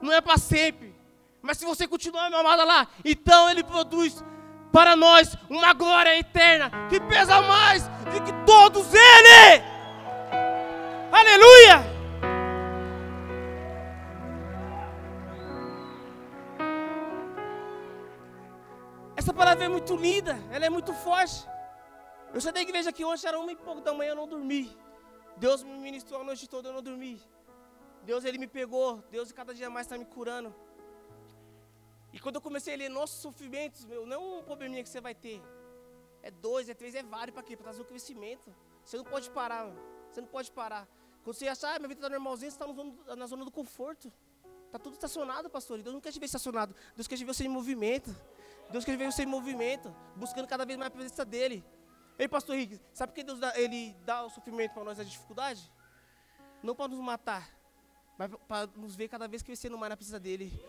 Não 0.00 0.12
é 0.12 0.20
para 0.20 0.38
sempre. 0.38 0.94
Mas 1.42 1.58
se 1.58 1.64
você 1.64 1.86
continuar, 1.86 2.30
meu 2.30 2.38
amado, 2.38 2.64
lá, 2.64 2.88
então 3.04 3.50
ele 3.50 3.62
produz 3.62 4.24
para 4.72 4.96
nós 4.96 5.36
uma 5.48 5.72
glória 5.72 6.16
eterna 6.18 6.70
que 6.88 7.00
pesa 7.00 7.40
mais 7.42 7.86
do 7.88 8.22
que 8.24 8.32
todos 8.46 8.86
ele. 8.92 9.62
Aleluia! 11.12 11.98
Essa 19.16 19.32
palavra 19.32 19.64
é 19.64 19.68
muito 19.68 19.96
linda, 19.96 20.38
ela 20.50 20.66
é 20.66 20.70
muito 20.70 20.92
forte. 20.92 21.46
Eu 22.32 22.40
saí 22.40 22.52
da 22.52 22.60
igreja 22.60 22.90
aqui 22.90 23.04
ontem, 23.04 23.26
era 23.26 23.38
uma 23.38 23.50
e 23.50 23.56
pouco 23.56 23.80
da 23.80 23.92
manhã, 23.94 24.10
eu 24.10 24.16
não 24.16 24.28
dormi. 24.28 24.76
Deus 25.36 25.62
me 25.62 25.78
ministrou 25.78 26.20
a 26.20 26.24
noite 26.24 26.48
toda, 26.48 26.68
eu 26.68 26.72
não 26.72 26.82
dormi. 26.82 27.22
Deus, 28.04 28.24
Ele 28.24 28.38
me 28.38 28.46
pegou. 28.46 29.02
Deus, 29.10 29.32
cada 29.32 29.54
dia 29.54 29.70
mais 29.70 29.86
está 29.86 29.96
me 29.96 30.04
curando. 30.04 30.54
E 32.12 32.18
quando 32.18 32.36
eu 32.36 32.40
comecei 32.40 32.74
a 32.74 32.76
ler 32.76 32.88
nossos 32.88 33.20
sofrimentos, 33.20 33.84
meu, 33.84 34.06
não 34.06 34.16
é 34.16 34.18
um 34.18 34.42
probleminha 34.42 34.82
que 34.82 34.88
você 34.88 35.00
vai 35.00 35.14
ter. 35.14 35.42
É 36.22 36.30
dois, 36.30 36.68
é 36.68 36.74
três, 36.74 36.94
é 36.94 37.02
vários 37.02 37.34
para 37.34 37.42
quê? 37.42 37.56
Para 37.56 37.64
trazer 37.64 37.82
o 37.82 37.84
crescimento. 37.84 38.54
Você 38.84 38.96
não 38.96 39.04
pode 39.04 39.30
parar, 39.30 39.66
meu. 39.66 39.76
você 40.10 40.20
não 40.20 40.28
pode 40.28 40.50
parar. 40.50 40.88
Quando 41.22 41.36
você 41.36 41.48
achar, 41.48 41.76
ah, 41.76 41.78
minha 41.78 41.88
vida 41.88 42.00
está 42.00 42.08
normalzinha, 42.08 42.50
você 42.50 42.56
está 42.56 43.16
na 43.16 43.26
zona 43.26 43.44
do 43.44 43.50
conforto. 43.50 44.12
Está 44.66 44.78
tudo 44.78 44.94
estacionado, 44.94 45.48
pastor. 45.48 45.80
Deus 45.82 45.94
não 45.94 46.00
quer 46.00 46.12
te 46.12 46.18
ver 46.18 46.26
estacionado. 46.26 46.74
Deus 46.94 47.06
quer 47.06 47.16
te 47.16 47.24
ver 47.24 47.32
você 47.32 47.44
em 47.44 47.48
movimento. 47.48 48.14
Deus 48.70 48.84
quer 48.84 48.92
te 48.92 48.98
ver 48.98 49.10
você 49.10 49.22
em 49.22 49.26
movimento, 49.26 49.94
buscando 50.14 50.46
cada 50.46 50.64
vez 50.66 50.78
mais 50.78 50.88
a 50.88 50.90
presença 50.90 51.24
dEle. 51.24 51.64
Ei, 52.18 52.26
pastor 52.26 52.56
Henrique, 52.56 52.80
sabe 52.92 53.12
por 53.12 53.16
que 53.16 53.22
Deus 53.22 53.38
dá, 53.38 53.56
ele 53.58 53.94
dá 54.04 54.24
o 54.24 54.30
sofrimento 54.30 54.74
para 54.74 54.82
nós, 54.82 54.98
a 54.98 55.04
dificuldade? 55.04 55.70
Não 56.62 56.74
para 56.74 56.88
nos 56.88 56.98
matar, 56.98 57.48
mas 58.18 58.30
para 58.48 58.66
nos 58.74 58.96
ver 58.96 59.08
cada 59.08 59.28
vez 59.28 59.42
crescendo 59.42 59.78
mais 59.78 59.90
na 59.90 59.96
presença 59.96 60.18
dEle. 60.18 60.60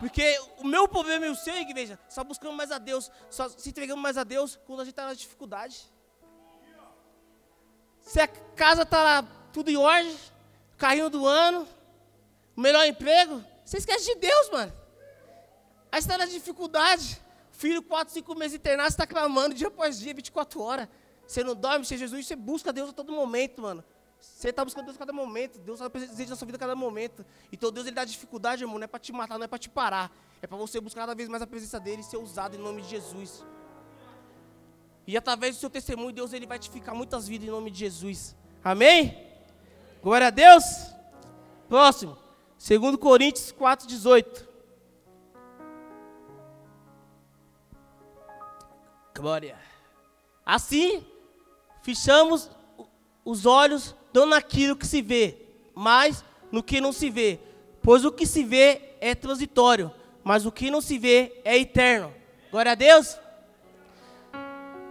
Porque 0.00 0.36
o 0.58 0.64
meu 0.64 0.88
problema 0.88 1.26
e 1.26 1.28
o 1.30 1.36
seu, 1.36 1.56
igreja, 1.56 1.98
só 2.08 2.24
buscamos 2.24 2.56
mais 2.56 2.72
a 2.72 2.78
Deus, 2.78 3.10
só 3.30 3.48
se 3.48 3.68
entregamos 3.68 4.02
mais 4.02 4.18
a 4.18 4.24
Deus 4.24 4.58
quando 4.66 4.80
a 4.80 4.84
gente 4.84 4.92
está 4.92 5.06
na 5.06 5.14
dificuldade. 5.14 5.86
Se 8.00 8.20
a 8.20 8.26
casa 8.28 8.82
está 8.82 9.22
tudo 9.52 9.70
em 9.70 9.76
ordem, 9.76 10.16
carrinho 10.76 11.08
do 11.08 11.26
ano, 11.26 11.66
melhor 12.56 12.84
emprego, 12.84 13.42
você 13.64 13.78
esquece 13.78 14.06
de 14.06 14.16
Deus, 14.16 14.50
mano. 14.50 14.72
Aí 15.90 16.02
você 16.02 16.08
está 16.08 16.18
na 16.18 16.26
dificuldade. 16.26 17.20
Filho, 17.56 17.82
4, 17.82 18.12
5 18.12 18.34
meses 18.34 18.56
internado, 18.56 18.90
você 18.90 18.94
está 18.94 19.06
clamando 19.06 19.54
dia 19.54 19.68
após 19.68 19.98
dia, 19.98 20.12
24 20.12 20.60
horas. 20.60 20.88
Você 21.26 21.42
não 21.42 21.54
dorme, 21.54 21.84
você 21.84 21.94
é 21.94 21.98
Jesus, 21.98 22.26
você 22.26 22.36
busca 22.36 22.72
Deus 22.72 22.90
a 22.90 22.92
todo 22.92 23.12
momento, 23.12 23.62
mano. 23.62 23.82
Você 24.20 24.50
está 24.50 24.64
buscando 24.64 24.84
Deus 24.86 24.96
a 24.96 24.98
cada 24.98 25.12
momento. 25.12 25.58
Deus 25.58 25.80
está 25.80 25.88
presente 25.88 26.28
na 26.28 26.36
sua 26.36 26.46
vida 26.46 26.56
a 26.56 26.60
cada 26.60 26.76
momento. 26.76 27.24
Então 27.50 27.70
Deus 27.72 27.86
ele 27.86 27.96
dá 27.96 28.04
dificuldade, 28.04 28.62
irmão. 28.62 28.78
Não 28.78 28.84
é 28.84 28.86
para 28.86 29.00
te 29.00 29.12
matar, 29.12 29.38
não 29.38 29.44
é 29.44 29.48
para 29.48 29.58
te 29.58 29.70
parar. 29.70 30.12
É 30.42 30.46
para 30.46 30.56
você 30.56 30.80
buscar 30.80 31.02
cada 31.02 31.14
vez 31.14 31.28
mais 31.28 31.42
a 31.42 31.46
presença 31.46 31.80
dele 31.80 32.02
e 32.02 32.04
ser 32.04 32.18
usado 32.18 32.56
em 32.56 32.58
nome 32.58 32.82
de 32.82 32.88
Jesus. 32.88 33.44
E 35.06 35.16
através 35.16 35.56
do 35.56 35.60
seu 35.60 35.70
testemunho, 35.70 36.12
Deus 36.12 36.32
ele 36.32 36.46
vai 36.46 36.58
te 36.58 36.68
ficar 36.68 36.94
muitas 36.94 37.26
vidas 37.26 37.48
em 37.48 37.50
nome 37.50 37.70
de 37.70 37.78
Jesus. 37.78 38.36
Amém? 38.62 39.26
Glória 40.02 40.26
a 40.26 40.30
Deus. 40.30 40.64
Próximo. 41.68 42.18
2 42.58 42.96
Coríntios 42.96 43.52
4,18. 43.52 44.45
Glória. 49.16 49.58
Assim, 50.44 51.04
fechamos 51.82 52.50
os 53.24 53.46
olhos 53.46 53.94
não 54.12 54.26
naquilo 54.26 54.76
que 54.76 54.86
se 54.86 55.00
vê, 55.02 55.36
mas 55.74 56.24
no 56.52 56.62
que 56.62 56.80
não 56.80 56.92
se 56.92 57.10
vê. 57.10 57.40
Pois 57.82 58.04
o 58.04 58.12
que 58.12 58.26
se 58.26 58.44
vê 58.44 58.94
é 59.00 59.14
transitório, 59.14 59.92
mas 60.22 60.44
o 60.44 60.52
que 60.52 60.70
não 60.70 60.80
se 60.80 60.98
vê 60.98 61.40
é 61.44 61.56
eterno. 61.56 62.14
Glória 62.50 62.72
a 62.72 62.74
Deus. 62.74 63.18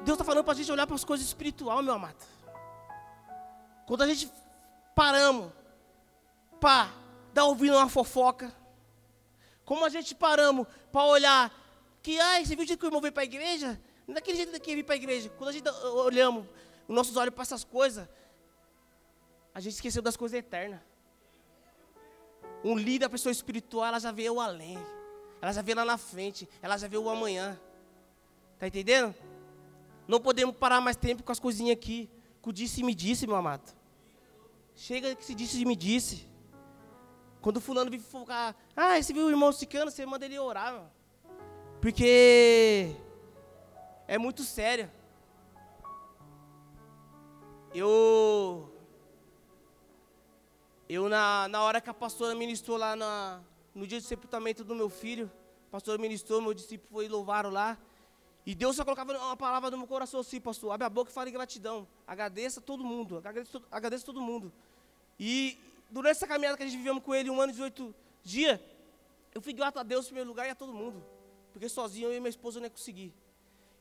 Deus 0.04 0.16
está 0.16 0.24
falando 0.24 0.44
para 0.44 0.54
a 0.54 0.56
gente 0.56 0.72
olhar 0.72 0.86
para 0.86 0.96
as 0.96 1.04
coisas 1.04 1.26
espirituais, 1.26 1.84
meu 1.84 1.94
amado. 1.94 2.24
Quando 3.88 4.02
a 4.02 4.08
gente 4.08 4.30
paramos 4.96 5.52
para 6.60 6.90
dar 7.34 7.46
ouvindo 7.46 7.76
uma 7.76 7.90
fofoca, 7.90 8.54
como 9.64 9.86
a 9.86 9.90
gente 9.90 10.16
paramos 10.16 10.68
para 10.92 11.06
olhar 11.06 11.52
que, 12.02 12.20
ai, 12.20 12.46
você 12.46 12.56
viu 12.56 12.66
o 12.66 12.68
que 12.78 12.86
o 12.86 12.88
irmão 12.88 13.02
veio 13.02 13.14
para 13.14 13.24
a 13.24 13.26
igreja? 13.26 13.80
Daquele 14.08 14.38
jeito 14.38 14.60
que 14.60 14.76
vir 14.76 14.84
para 14.84 14.96
a 14.96 14.98
igreja. 14.98 15.30
Quando 15.30 15.50
a 15.50 15.54
gente 15.54 15.68
olhamos 15.70 16.46
os 16.88 16.96
nossos 16.96 17.18
olhos 17.18 17.34
para 17.34 17.42
essas 17.42 17.64
coisas, 17.64 18.08
a 19.54 19.60
gente 19.60 19.74
esqueceu 19.74 20.02
das 20.02 20.16
coisas 20.16 20.38
eternas. 20.38 20.80
Um 22.64 22.78
líder, 22.78 23.06
a 23.06 23.10
pessoa 23.10 23.32
espiritual, 23.32 23.86
ela 23.86 24.00
já 24.00 24.12
vê 24.12 24.30
o 24.30 24.40
além. 24.40 24.78
Ela 25.42 25.52
já 25.52 25.62
vê 25.62 25.74
lá 25.74 25.86
na 25.86 25.98
frente. 25.98 26.48
Ela 26.62 26.78
já 26.78 26.88
vê 26.88 26.98
o 26.98 27.10
amanhã. 27.10 27.60
Tá 28.60 28.68
entendendo? 28.68 29.14
Não 30.08 30.20
podemos 30.20 30.56
parar 30.56 30.82
mais 30.82 30.96
tempo 30.96 31.24
com 31.24 31.32
as 31.32 31.40
coisinhas 31.40 31.78
aqui. 31.78 32.10
Com 32.42 32.52
o 32.52 32.54
disse 32.54 32.82
e 32.82 32.84
me 32.84 32.94
disse, 32.94 33.26
meu 33.26 33.36
amado. 33.36 33.76
Chega 34.76 35.16
que 35.16 35.24
se 35.26 35.34
disse 35.34 35.60
e 35.60 35.66
me 35.66 35.76
disse. 35.76 36.28
Quando 37.42 37.62
fulano 37.62 37.92
vem 37.92 38.00
focar, 38.00 38.56
ah, 38.76 39.02
você 39.02 39.14
viu 39.14 39.28
o 39.28 39.30
irmão 39.30 39.52
Cicano, 39.52 39.92
você 39.92 40.06
manda 40.06 40.26
ele 40.26 40.38
orar, 40.38 40.74
meu. 40.74 40.86
Porque 41.80 42.96
é 44.08 44.18
muito 44.18 44.44
séria. 44.44 44.92
Eu. 47.74 48.72
Eu, 50.88 51.10
na, 51.10 51.48
na 51.48 51.64
hora 51.64 51.82
que 51.82 51.90
a 51.90 51.94
pastora 51.94 52.36
ministrou 52.36 52.78
lá 52.78 52.96
na, 52.96 53.42
no 53.74 53.88
dia 53.88 54.00
de 54.00 54.06
sepultamento 54.06 54.64
do 54.64 54.76
meu 54.76 54.88
filho, 54.88 55.32
a 55.70 55.72
pastora 55.72 55.98
ministrou, 55.98 56.42
meu 56.42 56.54
discípulo 56.54 56.90
foi 56.92 57.08
louvar 57.08 57.52
lá. 57.52 57.78
E 58.46 58.54
Deus 58.54 58.76
só 58.76 58.84
colocava 58.84 59.12
uma 59.18 59.36
palavra 59.36 59.72
no 59.72 59.80
meu 59.80 59.88
coração 59.88 60.20
assim, 60.20 60.40
pastor. 60.40 60.72
Abre 60.72 60.86
a 60.86 60.90
boca 60.90 61.10
e 61.10 61.14
fale 61.14 61.32
gratidão. 61.32 61.88
Agradeça 62.06 62.62
todo 62.62 62.84
mundo. 62.84 63.18
Agradeça, 63.18 63.62
agradeça 63.72 64.06
todo 64.06 64.22
mundo. 64.22 64.54
E 65.20 65.58
durante 65.90 66.18
essa 66.18 66.28
caminhada 66.28 66.56
que 66.56 66.62
a 66.62 66.68
gente 66.68 66.78
vivemos 66.78 67.04
com 67.04 67.16
ele, 67.16 67.32
um 67.32 67.42
ano 67.42 67.52
e 67.52 67.54
18 67.54 67.96
dias, 68.24 68.60
eu 69.34 69.42
fui 69.42 69.52
grato 69.52 69.80
a 69.80 69.84
Deus 69.84 70.06
em 70.06 70.10
primeiro 70.10 70.30
lugar 70.30 70.46
e 70.46 70.52
a 70.52 70.56
todo 70.56 70.72
mundo. 70.72 71.04
Porque 71.52 71.68
sozinho 71.68 72.10
eu 72.10 72.16
e 72.16 72.20
minha 72.20 72.30
esposa 72.30 72.60
não 72.60 72.68
ia 72.68 72.70
conseguir. 72.70 73.12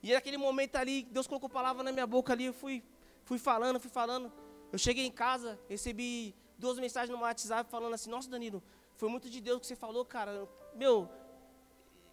E 0.04 0.12
naquele 0.12 0.36
momento 0.36 0.76
ali, 0.76 1.04
Deus 1.04 1.26
colocou 1.26 1.48
palavra 1.48 1.82
na 1.82 1.90
minha 1.90 2.06
boca 2.06 2.30
ali, 2.34 2.44
eu 2.44 2.52
fui, 2.52 2.84
fui 3.22 3.38
falando, 3.38 3.80
fui 3.80 3.90
falando. 3.90 4.30
Eu 4.70 4.78
cheguei 4.78 5.06
em 5.06 5.10
casa, 5.10 5.58
recebi 5.66 6.34
duas 6.58 6.78
mensagens 6.78 7.08
no 7.08 7.22
WhatsApp 7.22 7.70
falando 7.70 7.94
assim, 7.94 8.10
nossa 8.10 8.28
Danilo, 8.28 8.62
foi 8.96 9.08
muito 9.08 9.30
de 9.30 9.40
Deus 9.40 9.60
que 9.60 9.66
você 9.66 9.74
falou, 9.74 10.04
cara. 10.04 10.46
Meu, 10.74 11.08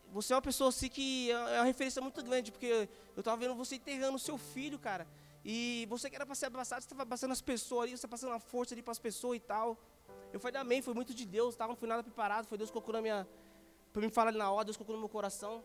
você 0.09 0.31
é 0.31 0.37
uma 0.37 0.41
pessoa 0.41 0.69
assim 0.69 0.87
que 0.87 1.31
é 1.31 1.57
uma 1.57 1.65
referência 1.65 2.01
muito 2.01 2.23
grande, 2.23 2.49
porque 2.49 2.87
eu 3.13 3.19
estava 3.19 3.35
vendo 3.35 3.55
você 3.55 3.75
enterrando 3.75 4.15
o 4.15 4.19
seu 4.19 4.37
filho, 4.37 4.79
cara. 4.79 5.05
E 5.43 5.85
você 5.89 6.09
que 6.09 6.15
era 6.15 6.25
para 6.25 6.33
ser 6.33 6.45
abraçado, 6.45 6.79
você 6.79 6.85
estava 6.85 7.05
passando 7.05 7.31
as 7.31 7.41
pessoas 7.41 7.83
ali, 7.83 7.97
você 7.97 8.07
passando 8.07 8.31
a 8.31 8.39
força 8.39 8.73
ali 8.73 8.81
para 8.81 8.93
as 8.93 8.99
pessoas 8.99 9.35
e 9.35 9.41
tal. 9.41 9.77
Eu 10.31 10.39
falei, 10.39 10.61
amém, 10.61 10.81
foi 10.81 10.93
muito 10.93 11.13
de 11.13 11.25
Deus, 11.25 11.57
tá? 11.57 11.67
não 11.67 11.75
fui 11.75 11.89
nada 11.89 12.01
preparado, 12.01 12.45
foi 12.45 12.57
Deus 12.57 12.69
que 12.69 12.73
colocou 12.73 12.93
na 12.93 13.01
minha. 13.01 13.27
Para 13.91 14.01
me 14.01 14.09
falar 14.09 14.29
ali 14.29 14.37
na 14.37 14.49
hora, 14.49 14.63
Deus 14.63 14.77
colocou 14.77 14.95
no 14.95 15.01
meu 15.01 15.09
coração. 15.09 15.61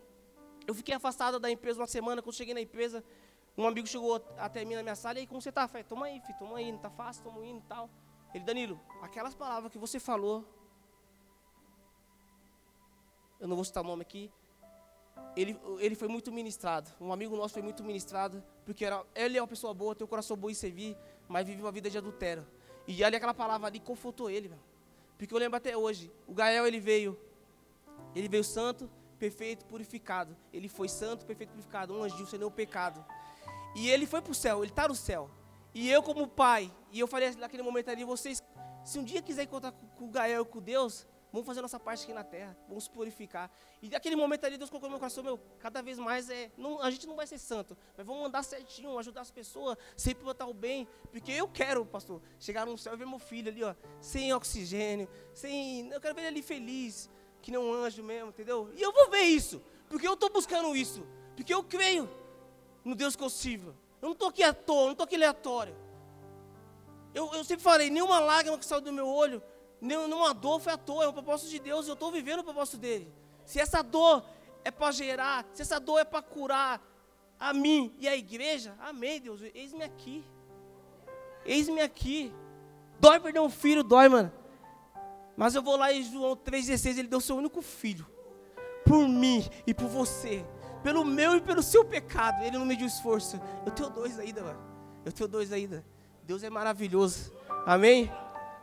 Eu 0.67 0.75
fiquei 0.75 0.93
afastado 0.93 1.39
da 1.39 1.49
empresa 1.49 1.79
uma 1.79 1.87
semana, 1.87 2.21
quando 2.21 2.35
cheguei 2.35 2.53
na 2.53 2.59
empresa, 2.59 3.01
um 3.57 3.65
amigo 3.65 3.87
chegou 3.87 4.21
até 4.37 4.65
mim 4.65 4.75
na 4.75 4.83
minha 4.83 4.95
sala, 4.95 5.17
e 5.17 5.21
aí, 5.21 5.27
como 5.27 5.41
você 5.41 5.51
tá? 5.51 5.65
Falei, 5.67 5.85
toma 5.85 6.07
aí, 6.07 6.19
filho, 6.19 6.37
toma 6.37 6.57
aí, 6.57 6.71
não 6.71 6.77
tá 6.77 6.89
fácil, 6.89 7.23
toma 7.23 7.43
indo 7.45 7.59
e 7.59 7.67
tal. 7.67 7.89
Ele, 8.33 8.43
Danilo, 8.43 8.79
aquelas 9.01 9.33
palavras 9.33 9.71
que 9.71 9.77
você 9.77 9.97
falou, 9.97 10.45
eu 13.39 13.47
não 13.47 13.55
vou 13.55 13.63
citar 13.63 13.81
o 13.81 13.87
nome 13.87 14.01
aqui, 14.01 14.29
ele, 15.37 15.59
ele 15.79 15.95
foi 15.95 16.07
muito 16.07 16.31
ministrado. 16.31 16.91
Um 16.99 17.13
amigo 17.13 17.35
nosso 17.35 17.53
foi 17.53 17.63
muito 17.63 17.83
ministrado, 17.83 18.43
porque 18.65 18.83
era, 18.83 19.03
ele 19.15 19.37
é 19.37 19.41
uma 19.41 19.47
pessoa 19.47 19.73
boa, 19.73 19.95
tem 19.95 20.03
um 20.03 20.07
coração 20.09 20.35
bom 20.35 20.49
em 20.49 20.53
servir, 20.53 20.97
mas 21.29 21.47
vive 21.47 21.61
uma 21.61 21.71
vida 21.71 21.89
de 21.89 21.97
adultério. 21.97 22.45
E 22.85 23.03
ali 23.03 23.15
aquela 23.15 23.33
palavra 23.33 23.67
ali 23.67 23.79
confortou 23.79 24.29
ele, 24.29 24.49
meu. 24.49 24.59
Porque 25.17 25.33
eu 25.33 25.37
lembro 25.37 25.57
até 25.57 25.75
hoje, 25.75 26.11
o 26.27 26.33
Gael 26.33 26.67
ele 26.67 26.79
veio, 26.79 27.17
ele 28.13 28.27
veio 28.27 28.43
santo, 28.43 28.89
perfeito, 29.17 29.65
purificado. 29.65 30.35
Ele 30.53 30.67
foi 30.67 30.87
santo, 30.87 31.25
perfeito, 31.25 31.51
purificado, 31.51 31.93
um 31.93 32.03
anjo 32.03 32.25
sem 32.25 32.39
nenhum 32.39 32.51
pecado. 32.51 33.03
E 33.75 33.89
ele 33.89 34.05
foi 34.05 34.21
para 34.21 34.31
o 34.31 34.35
céu, 34.35 34.63
ele 34.63 34.71
está 34.71 34.87
no 34.87 34.95
céu. 34.95 35.29
E 35.73 35.89
eu 35.89 36.01
como 36.01 36.27
pai, 36.27 36.73
e 36.91 36.99
eu 36.99 37.07
falei 37.07 37.35
naquele 37.35 37.63
momento 37.63 37.89
ali, 37.89 38.03
vocês, 38.03 38.41
se 38.83 38.97
um 38.97 39.03
dia 39.03 39.21
quiser 39.21 39.43
encontrar 39.43 39.71
com, 39.71 40.05
o 40.05 40.09
Gael 40.09 40.41
e 40.41 40.45
com 40.45 40.59
Deus, 40.59 41.05
Vamos 41.31 41.45
fazer 41.45 41.61
nossa 41.61 41.79
parte 41.79 42.03
aqui 42.03 42.13
na 42.13 42.23
terra. 42.23 42.57
Vamos 42.67 42.85
se 42.85 42.89
purificar. 42.89 43.51
E 43.81 43.89
naquele 43.89 44.15
momento 44.15 44.45
ali, 44.45 44.57
Deus 44.57 44.69
colocou 44.69 44.89
no 44.89 44.93
meu 44.93 44.99
coração, 44.99 45.23
meu, 45.23 45.37
cada 45.59 45.81
vez 45.81 45.99
mais 45.99 46.29
é. 46.29 46.51
Não, 46.57 46.81
a 46.81 46.89
gente 46.89 47.05
não 47.05 47.15
vai 47.15 47.27
ser 47.27 47.37
santo, 47.37 47.77
mas 47.95 48.05
vamos 48.05 48.25
andar 48.25 48.43
certinho, 48.43 48.97
ajudar 48.97 49.21
as 49.21 49.31
pessoas, 49.31 49.77
sempre 49.95 50.23
botar 50.23 50.47
o 50.47 50.53
bem. 50.53 50.87
Porque 51.11 51.31
eu 51.31 51.47
quero, 51.47 51.85
pastor, 51.85 52.21
chegar 52.39 52.65
no 52.65 52.77
céu 52.77 52.93
e 52.93 52.97
ver 52.97 53.05
meu 53.05 53.19
filho 53.19 53.49
ali, 53.49 53.63
ó, 53.63 53.75
sem 53.99 54.33
oxigênio, 54.33 55.09
sem. 55.33 55.89
Eu 55.89 55.99
quero 55.99 56.15
ver 56.15 56.21
ele 56.21 56.27
ali 56.27 56.41
feliz, 56.41 57.09
que 57.41 57.51
nem 57.51 57.59
um 57.59 57.73
anjo 57.73 58.03
mesmo, 58.03 58.29
entendeu? 58.29 58.69
E 58.75 58.81
eu 58.81 58.91
vou 58.91 59.09
ver 59.09 59.23
isso, 59.23 59.61
porque 59.89 60.07
eu 60.07 60.13
estou 60.13 60.29
buscando 60.29 60.75
isso. 60.75 61.05
Porque 61.35 61.53
eu 61.53 61.63
creio 61.63 62.09
no 62.83 62.95
Deus 62.95 63.15
que 63.15 63.23
eu 63.23 63.29
sirvo. 63.29 63.75
Eu 64.01 64.07
não 64.07 64.13
estou 64.13 64.29
aqui 64.29 64.43
à 64.43 64.53
toa, 64.53 64.85
não 64.85 64.91
estou 64.91 65.03
aqui 65.03 65.15
aleatório. 65.15 65.75
Eu, 67.13 67.33
eu 67.33 67.43
sempre 67.43 67.63
falei, 67.63 67.89
nenhuma 67.89 68.19
lágrima 68.19 68.57
que 68.57 68.65
saiu 68.65 68.81
do 68.81 68.91
meu 68.93 69.07
olho 69.07 69.41
Nenhuma 69.79 70.33
dor 70.33 70.59
foi 70.59 70.73
à 70.73 70.77
toa, 70.77 71.03
é 71.03 71.07
o 71.07 71.13
propósito 71.13 71.49
de 71.49 71.59
Deus, 71.59 71.87
eu 71.87 71.93
estou 71.93 72.11
vivendo 72.11 72.39
o 72.39 72.43
propósito 72.43 72.77
dele. 72.77 73.11
Se 73.45 73.59
essa 73.59 73.81
dor 73.83 74.23
é 74.63 74.71
para 74.71 74.91
gerar, 74.91 75.45
se 75.53 75.61
essa 75.61 75.79
dor 75.79 75.99
é 75.99 76.03
para 76.03 76.21
curar 76.21 76.81
a 77.39 77.53
mim 77.53 77.93
e 77.99 78.07
a 78.07 78.15
igreja, 78.15 78.75
amém, 78.79 79.21
Deus, 79.21 79.41
eis-me 79.53 79.83
aqui. 79.83 80.25
Eis-me 81.45 81.79
aqui. 81.81 82.33
Dói 82.99 83.19
perder 83.19 83.39
um 83.39 83.49
filho, 83.49 83.83
dói, 83.83 84.09
mano. 84.09 84.31
Mas 85.37 85.53
eu 85.53 85.61
vou 85.61 85.77
lá 85.77 85.93
em 85.93 86.03
João 86.03 86.35
3,16, 86.35 86.97
ele 86.97 87.07
deu 87.07 87.21
seu 87.21 87.37
único 87.37 87.61
filho. 87.61 88.07
Por 88.83 89.07
mim 89.07 89.47
e 89.67 89.73
por 89.73 89.87
você. 89.87 90.43
Pelo 90.81 91.05
meu 91.05 91.35
e 91.35 91.41
pelo 91.41 91.61
seu 91.61 91.85
pecado. 91.85 92.43
Ele 92.43 92.57
não 92.57 92.65
mediu 92.65 92.87
esforço. 92.87 93.39
Eu 93.63 93.71
tenho 93.71 93.89
dois 93.91 94.17
ainda, 94.17 94.41
mano. 94.41 94.59
Eu 95.05 95.11
tenho 95.11 95.29
dois 95.29 95.53
ainda. 95.53 95.85
Deus 96.23 96.41
é 96.41 96.49
maravilhoso. 96.49 97.31
Amém? 97.67 98.11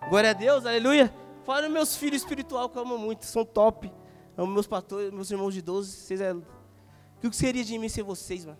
Glória 0.08 0.30
a 0.30 0.32
Deus, 0.32 0.66
aleluia. 0.66 1.14
Fora 1.44 1.68
meus 1.68 1.96
filhos 1.96 2.22
espiritual 2.22 2.68
que 2.68 2.76
eu 2.76 2.82
amo 2.82 2.98
muito, 2.98 3.24
são 3.24 3.44
top. 3.44 3.92
Amo 4.36 4.52
meus 4.52 4.66
pastores, 4.66 5.12
meus 5.12 5.30
irmãos 5.30 5.54
de 5.54 5.62
12. 5.62 5.92
Vocês 5.92 6.20
é... 6.20 6.34
O 6.34 7.30
que 7.30 7.36
seria 7.36 7.64
de 7.64 7.78
mim 7.78 7.88
ser 7.88 8.02
vocês, 8.02 8.44
mano? 8.44 8.58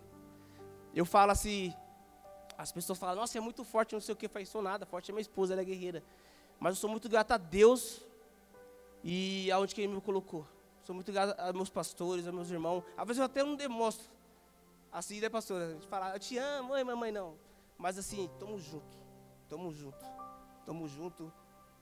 Eu 0.95 1.05
falo 1.05 1.33
assim, 1.33 1.75
as 2.57 2.71
pessoas 2.71 2.99
falam, 2.99 3.17
nossa, 3.17 3.37
é 3.37 3.41
muito 3.41 3.65
forte, 3.65 3.93
não 3.93 4.01
sei 4.01 4.13
o 4.13 4.17
que, 4.17 4.31
eu 4.33 4.47
sou 4.47 4.63
nada, 4.63 4.87
forte 4.87 5.11
é 5.11 5.13
minha 5.13 5.21
esposa, 5.21 5.53
ela 5.53 5.63
é 5.63 5.65
guerreira. 5.65 6.03
Mas 6.65 6.77
eu 6.77 6.81
sou 6.81 6.89
muito 6.89 7.11
grato 7.11 7.31
a 7.33 7.37
Deus 7.37 8.01
e 9.03 9.53
aonde 9.53 9.75
que 9.75 9.83
Ele 9.83 9.93
me 9.93 10.01
colocou. 10.01 10.47
Sou 10.83 10.95
muito 10.95 11.13
grato 11.13 11.39
a 11.39 11.53
meus 11.53 11.69
pastores, 11.69 12.27
a 12.27 12.33
meus 12.33 12.51
irmãos. 12.51 12.83
Às 12.97 13.07
vezes 13.07 13.19
eu 13.19 13.27
até 13.27 13.45
não 13.45 13.55
demonstro. 13.55 14.11
Assim, 14.91 15.21
né, 15.21 15.29
pastora? 15.29 15.67
A 15.67 15.73
gente 15.75 15.87
fala, 15.87 16.15
eu 16.15 16.19
te 16.19 16.39
amo, 16.39 16.71
mãe, 16.71 16.83
mamãe, 16.83 17.13
não. 17.13 17.37
Mas 17.77 17.99
assim, 17.99 18.31
tamo 18.41 18.59
junto. 18.59 18.97
Tamo 19.47 19.75
junto. 19.75 20.03
Tamo 20.65 20.89
junto. 20.89 21.31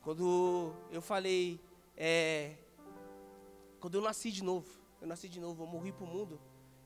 Quando 0.01 0.75
eu 0.91 1.01
falei, 1.01 1.61
é, 1.97 2.57
quando 3.79 3.95
eu 3.95 4.01
nasci 4.01 4.33
de 4.33 4.43
novo, 4.43 4.69
eu 5.01 5.07
nasci 5.07 5.29
de 5.29 5.39
novo, 5.39 5.63
eu 5.63 5.67
morri 5.69 5.93
para 5.93 6.03
o 6.03 6.09
mundo, 6.09 6.41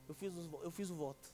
eu 0.07 0.13
fiz, 0.13 0.31
eu 0.61 0.69
fiz 0.69 0.91
o 0.91 0.95
voto. 0.95 1.33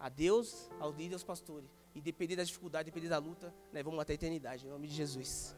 A 0.00 0.08
Deus, 0.08 0.70
ao 0.80 0.90
líder 0.90 1.10
e 1.10 1.14
aos 1.16 1.22
pastores. 1.22 1.68
E 1.94 2.00
depender 2.00 2.36
da 2.36 2.44
dificuldade, 2.44 2.86
depender 2.86 3.10
da 3.10 3.18
luta, 3.18 3.54
né, 3.70 3.82
vamos 3.82 4.00
até 4.00 4.14
a 4.14 4.14
eternidade, 4.14 4.66
em 4.66 4.70
nome 4.70 4.88
de 4.88 4.94
Jesus. 4.94 5.54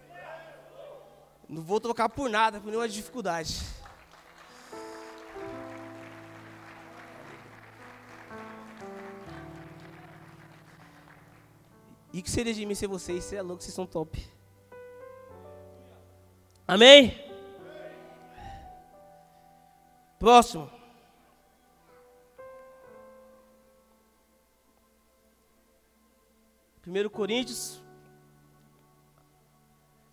Não 1.50 1.62
vou 1.62 1.80
trocar 1.80 2.08
por 2.08 2.30
nada, 2.30 2.60
por 2.60 2.68
nenhuma 2.68 2.88
dificuldade. 2.88 3.60
E 12.12 12.22
que 12.22 12.30
seria 12.30 12.54
de 12.54 12.64
mim 12.64 12.76
ser 12.76 12.86
vocês? 12.86 13.24
Você 13.24 13.34
é 13.34 13.42
louco, 13.42 13.64
vocês 13.64 13.74
são 13.74 13.84
top. 13.84 14.24
Amém? 16.68 17.18
Próximo. 20.20 20.70
Primeiro 26.80 27.10
Coríntios. 27.10 27.82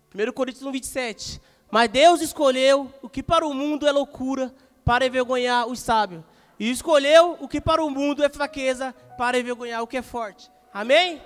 Primeiro 0.08 0.32
Coríntios 0.32 0.64
1, 0.64 0.72
27. 0.72 1.40
Mas 1.70 1.88
Deus 1.90 2.20
escolheu 2.20 2.92
o 3.02 3.08
que 3.08 3.22
para 3.22 3.46
o 3.46 3.52
mundo 3.52 3.86
é 3.86 3.92
loucura 3.92 4.54
para 4.84 5.06
envergonhar 5.06 5.66
os 5.66 5.80
sábios. 5.80 6.22
E 6.58 6.70
escolheu 6.70 7.36
o 7.40 7.46
que 7.46 7.60
para 7.60 7.84
o 7.84 7.90
mundo 7.90 8.24
é 8.24 8.28
fraqueza 8.28 8.94
para 9.16 9.38
envergonhar 9.38 9.82
o 9.82 9.86
que 9.86 9.96
é 9.96 10.02
forte. 10.02 10.50
Amém? 10.72 11.20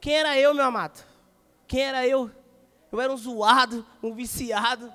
Quem 0.00 0.14
era 0.14 0.38
eu, 0.38 0.54
meu 0.54 0.64
amado? 0.64 1.02
Quem 1.66 1.82
era 1.82 2.06
eu? 2.06 2.30
Eu 2.92 3.00
era 3.00 3.12
um 3.12 3.16
zoado, 3.16 3.86
um 4.02 4.12
viciado. 4.12 4.92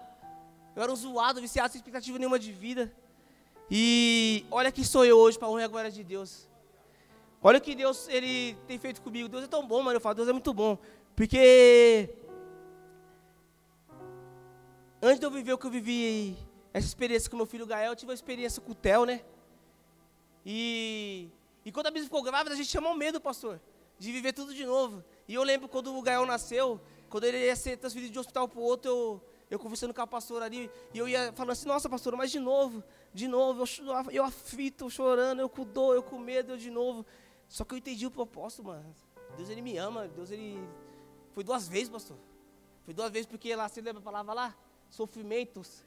Eu 0.75 0.83
era 0.83 0.91
um 0.91 0.95
zoado, 0.95 1.41
viciado, 1.41 1.71
sem 1.71 1.79
expectativa 1.79 2.17
nenhuma 2.19 2.37
de 2.37 2.51
vida. 2.51 2.93
E 3.69 4.45
olha 4.51 4.71
que 4.71 4.83
sou 4.83 5.03
eu 5.03 5.17
hoje 5.17 5.39
para 5.39 5.49
honrar 5.49 5.65
a 5.65 5.69
glória 5.69 5.91
de 5.91 6.03
Deus. 6.03 6.47
Olha 7.41 7.57
o 7.57 7.61
que 7.61 7.75
Deus 7.75 8.07
ele 8.07 8.55
tem 8.67 8.77
feito 8.77 9.01
comigo. 9.01 9.27
Deus 9.29 9.43
é 9.43 9.47
tão 9.47 9.65
bom, 9.65 9.81
mano. 9.81 9.97
Eu 9.97 10.01
falo, 10.01 10.15
Deus 10.15 10.27
é 10.27 10.33
muito 10.33 10.53
bom. 10.53 10.77
Porque 11.15 12.09
antes 15.01 15.19
de 15.19 15.25
eu 15.25 15.31
viver 15.31 15.53
o 15.53 15.57
que 15.57 15.65
eu 15.65 15.71
vivi, 15.71 16.37
essa 16.73 16.87
experiência 16.87 17.29
com 17.29 17.37
meu 17.37 17.45
filho 17.45 17.65
Gael, 17.65 17.91
eu 17.91 17.95
tive 17.95 18.09
uma 18.11 18.15
experiência 18.15 18.61
com 18.61 18.71
o 18.71 18.75
Theo, 18.75 19.05
né? 19.05 19.21
E, 20.45 21.29
e 21.63 21.71
quando 21.71 21.87
a 21.87 21.89
Bíblia 21.89 22.05
ficou 22.05 22.21
grávida, 22.21 22.53
a 22.53 22.57
gente 22.57 22.69
chamou 22.69 22.93
medo, 22.95 23.19
pastor, 23.19 23.59
de 23.97 24.11
viver 24.11 24.33
tudo 24.33 24.53
de 24.53 24.65
novo. 24.65 25.03
E 25.27 25.33
eu 25.33 25.43
lembro 25.43 25.67
quando 25.67 25.95
o 25.95 26.01
Gael 26.01 26.25
nasceu, 26.25 26.79
quando 27.09 27.23
ele 27.23 27.45
ia 27.45 27.55
ser 27.55 27.77
transferido 27.77 28.11
de 28.11 28.17
um 28.17 28.21
hospital 28.21 28.47
para 28.47 28.59
o 28.59 28.63
outro, 28.63 28.89
eu, 28.91 29.21
eu 29.49 29.57
conversando 29.57 29.93
com 29.93 30.01
a 30.01 30.07
pastora 30.07 30.45
ali, 30.45 30.69
e 30.93 30.97
eu 30.97 31.07
ia 31.07 31.31
falando 31.33 31.51
assim, 31.51 31.67
nossa 31.67 31.89
pastora, 31.89 32.17
mas 32.17 32.31
de 32.31 32.39
novo, 32.39 32.83
de 33.13 33.27
novo, 33.27 33.63
eu, 33.63 34.11
eu 34.11 34.23
aflito, 34.23 34.89
chorando, 34.89 35.39
eu 35.39 35.49
com 35.49 35.63
dor, 35.63 35.95
eu 35.95 36.03
com 36.03 36.19
medo, 36.19 36.53
eu 36.53 36.57
de 36.57 36.69
novo. 36.69 37.05
Só 37.47 37.63
que 37.63 37.73
eu 37.73 37.77
entendi 37.77 38.05
o 38.05 38.11
propósito, 38.11 38.63
mano. 38.63 38.95
Deus 39.37 39.49
ele 39.49 39.61
me 39.61 39.77
ama, 39.77 40.07
Deus 40.07 40.31
ele. 40.31 40.59
Foi 41.33 41.43
duas 41.43 41.67
vezes, 41.67 41.89
pastor. 41.89 42.17
Foi 42.83 42.93
duas 42.93 43.11
vezes 43.11 43.25
porque 43.25 43.55
lá, 43.55 43.67
você 43.67 43.81
lembra 43.81 43.99
a 43.99 44.03
palavra 44.03 44.33
lá? 44.33 44.55
Sofrimentos. 44.95 45.83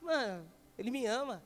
Mano, 0.00 0.46
ele 0.78 0.90
me 0.90 1.06
ama. 1.06 1.42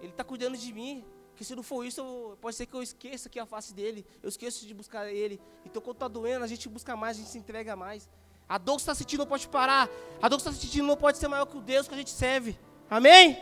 Ele 0.00 0.12
está 0.12 0.22
cuidando 0.22 0.56
de 0.56 0.72
mim. 0.72 1.04
Que 1.34 1.44
se 1.44 1.54
não 1.54 1.62
for 1.62 1.84
isso, 1.84 2.00
eu, 2.00 2.38
pode 2.40 2.56
ser 2.56 2.66
que 2.66 2.74
eu 2.74 2.82
esqueça 2.82 3.28
que 3.28 3.38
a 3.38 3.44
face 3.44 3.74
dele. 3.74 4.06
Eu 4.22 4.28
esqueço 4.28 4.64
de 4.64 4.72
buscar 4.72 5.06
ele. 5.08 5.40
Então, 5.64 5.82
quando 5.82 5.96
está 5.96 6.08
doendo, 6.08 6.44
a 6.44 6.48
gente 6.48 6.68
busca 6.68 6.96
mais, 6.96 7.16
a 7.16 7.20
gente 7.20 7.30
se 7.30 7.38
entrega 7.38 7.74
mais. 7.74 8.08
A 8.48 8.58
dor 8.58 8.76
que 8.76 8.82
está 8.82 8.94
sentindo 8.94 9.20
não 9.20 9.26
pode 9.26 9.48
parar. 9.48 9.90
A 10.22 10.28
dor 10.28 10.36
que 10.36 10.48
está 10.48 10.52
sentindo 10.52 10.86
não 10.86 10.96
pode 10.96 11.18
ser 11.18 11.26
maior 11.26 11.46
que 11.46 11.56
o 11.56 11.60
Deus 11.60 11.88
que 11.88 11.94
a 11.94 11.98
gente 11.98 12.10
serve. 12.10 12.56
Amém? 12.88 13.36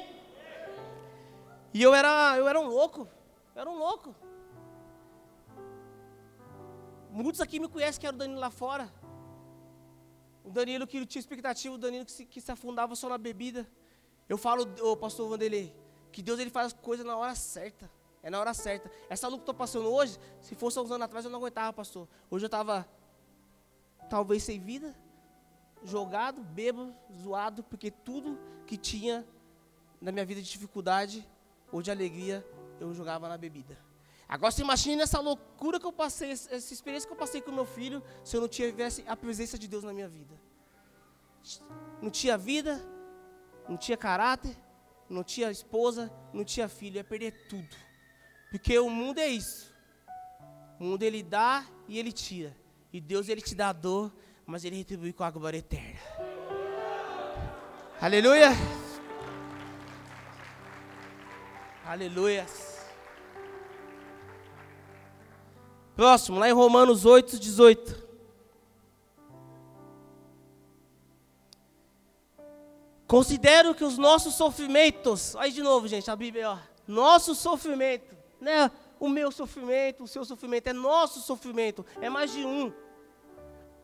E 1.75 1.83
eu 1.83 1.95
era, 1.95 2.37
eu 2.39 2.49
era 2.49 2.59
um 2.59 2.67
louco. 2.67 3.07
Eu 3.55 3.61
era 3.61 3.71
um 3.71 3.79
louco. 3.79 4.15
Muitos 7.11 7.41
aqui 7.41 7.61
me 7.61 7.69
conhecem 7.69 8.01
que 8.01 8.07
era 8.07 8.17
o 8.17 8.19
Danilo 8.19 8.41
lá 8.41 8.51
fora. 8.51 8.91
O 10.45 10.51
Danilo 10.51 10.87
que 10.87 11.05
tinha 11.07 11.21
expectativa, 11.21 11.75
o 11.75 11.79
Danilo 11.79 12.05
que 12.05 12.13
se, 12.13 12.27
que 12.27 12.41
se 12.41 12.53
afundava 12.53 12.95
só 12.95 13.09
na 13.09 13.17
bebida. 13.17 13.67
Eu 14.29 14.37
falo, 14.37 14.69
ô 14.83 14.97
pastor 14.97 15.29
Vanderlei, 15.29 15.75
que 16.13 16.23
Deus 16.23 16.39
ele 16.39 16.51
faz 16.51 16.69
as 16.69 16.73
coisas 16.75 17.05
na 17.05 17.17
hora 17.17 17.35
certa. 17.35 17.91
É 18.23 18.31
na 18.31 18.39
hora 18.39 18.55
certa. 18.55 18.91
Essa 19.09 19.27
luta 19.27 19.43
que 19.43 19.51
eu 19.51 19.53
estou 19.53 19.55
passando 19.55 19.89
hoje, 19.89 20.19
se 20.41 20.55
fosse 20.55 20.79
uns 20.79 20.91
anos 20.91 21.05
atrás, 21.05 21.25
eu 21.25 21.31
não 21.31 21.39
aguentava, 21.39 21.73
pastor. 21.73 22.07
Hoje 22.31 22.45
eu 22.45 22.47
estava, 22.47 22.87
talvez 24.09 24.43
sem 24.43 24.61
vida, 24.61 24.95
jogado, 25.83 26.43
bêbado, 26.43 26.95
zoado, 27.13 27.63
porque 27.63 27.91
tudo 27.91 28.39
que 28.67 28.77
tinha 28.77 29.27
na 30.01 30.13
minha 30.13 30.25
vida 30.25 30.41
de 30.41 30.51
dificuldade 30.51 31.27
ou 31.73 31.83
de 31.83 31.91
alegria, 31.91 32.47
eu 32.81 32.95
jogava 32.95 33.29
na 33.29 33.37
bebida. 33.37 33.79
Agora 34.29 34.51
você 34.51 34.63
imagine 34.63 35.03
essa 35.03 35.21
loucura 35.21 35.79
que 35.79 35.87
eu 35.87 35.93
passei, 35.93 36.31
essa 36.31 36.73
experiência 36.73 37.07
que 37.07 37.13
eu 37.13 37.19
passei 37.19 37.41
com 37.41 37.53
meu 37.53 37.67
filho, 37.67 38.03
se 38.23 38.37
eu 38.37 38.41
não 38.41 38.49
tivesse 38.49 39.05
a 39.07 39.17
presença 39.17 39.59
de 39.59 39.69
Deus 39.69 39.85
na 39.85 39.93
minha 39.93 40.09
vida. 40.09 40.35
Não 42.01 42.11
tinha 42.11 42.39
vida, 42.39 42.81
não 43.69 43.77
tinha 43.77 43.97
caráter, 43.97 44.57
não 45.09 45.23
tinha 45.23 45.51
esposa, 45.51 46.13
não 46.33 46.45
tinha 46.45 46.69
filho, 46.69 46.97
ia 46.97 47.05
perder 47.05 47.47
tudo. 47.49 47.77
Porque 48.51 48.79
o 48.79 48.89
mundo 48.89 49.19
é 49.19 49.29
isso. 49.29 49.73
O 50.81 50.85
mundo 50.85 51.03
ele 51.03 51.23
dá 51.23 51.67
e 51.87 51.99
ele 51.99 52.13
tira. 52.13 52.57
E 52.93 53.01
Deus 53.01 53.29
ele 53.29 53.43
te 53.43 53.55
dá 53.55 53.73
dor, 53.73 54.13
mas 54.47 54.65
ele 54.65 54.77
retribui 54.77 55.13
com 55.13 55.25
a 55.25 55.31
glória 55.31 55.59
eterna. 55.59 56.01
Aleluia. 58.01 58.51
Aleluia. 61.85 62.47
Próximo, 65.97 66.41
lá 66.41 66.49
em 66.49 66.53
Romanos 66.53 67.05
8, 67.05 67.39
18. 67.39 68.05
Considero 73.07 73.75
que 73.75 73.85
os 73.85 73.97
nossos 73.97 74.35
sofrimentos, 74.35 75.37
aí 75.37 75.53
de 75.53 75.63
novo, 75.63 75.87
gente, 75.87 76.11
a 76.11 76.17
Bíblia, 76.17 76.51
ó, 76.51 76.59
nosso 76.87 77.35
sofrimento, 77.35 78.17
né? 78.41 78.71
O 78.99 79.09
meu 79.09 79.31
sofrimento, 79.31 80.03
o 80.03 80.09
seu 80.09 80.25
sofrimento, 80.25 80.67
é 80.67 80.73
nosso 80.73 81.21
sofrimento, 81.21 81.87
é 82.01 82.09
mais 82.09 82.33
de 82.33 82.45
um. 82.45 82.73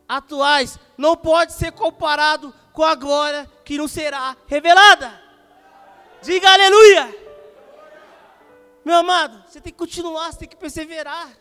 Atuais, 0.07 0.77
não 0.97 1.15
pode 1.15 1.53
ser 1.53 1.71
comparado 1.71 2.53
com 2.73 2.83
a 2.83 2.95
glória 2.95 3.49
que 3.63 3.77
não 3.77 3.87
será 3.87 4.35
revelada. 4.47 5.21
Diga 6.21 6.51
aleluia. 6.51 7.15
Meu 8.83 8.95
amado, 8.95 9.43
você 9.47 9.61
tem 9.61 9.71
que 9.71 9.79
continuar, 9.79 10.31
você 10.31 10.39
tem 10.39 10.49
que 10.49 10.57
perseverar. 10.57 11.40